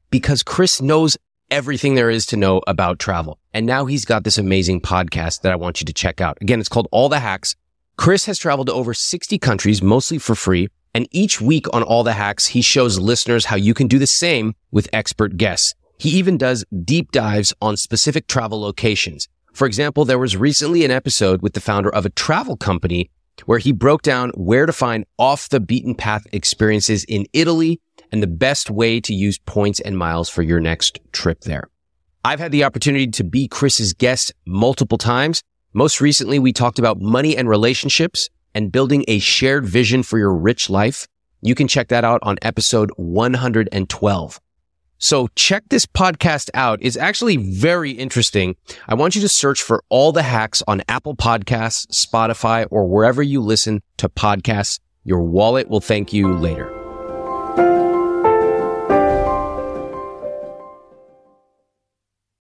[0.09, 1.17] because Chris knows
[1.51, 3.41] everything there is to know about travel.
[3.53, 6.39] And now he's got this amazing podcast that I want you to check out.
[6.41, 7.57] Again, it's called All the Hacks.
[7.97, 10.69] Chris has traveled to over 60 countries, mostly for free.
[10.95, 14.07] And each week on All the Hacks, he shows listeners how you can do the
[14.07, 15.75] same with expert guests.
[15.99, 19.27] He even does deep dives on specific travel locations.
[19.53, 23.11] For example, there was recently an episode with the founder of a travel company
[23.47, 27.81] where he broke down where to find off the beaten path experiences in Italy
[28.13, 31.69] and the best way to use points and miles for your next trip there.
[32.25, 35.43] I've had the opportunity to be Chris's guest multiple times.
[35.73, 40.35] Most recently, we talked about money and relationships and building a shared vision for your
[40.35, 41.07] rich life.
[41.41, 44.41] You can check that out on episode 112.
[45.01, 46.79] So check this podcast out.
[46.83, 48.55] It's actually very interesting.
[48.87, 53.23] I want you to search for all the hacks on Apple Podcasts, Spotify, or wherever
[53.23, 54.79] you listen to podcasts.
[55.03, 56.80] Your wallet will thank you later.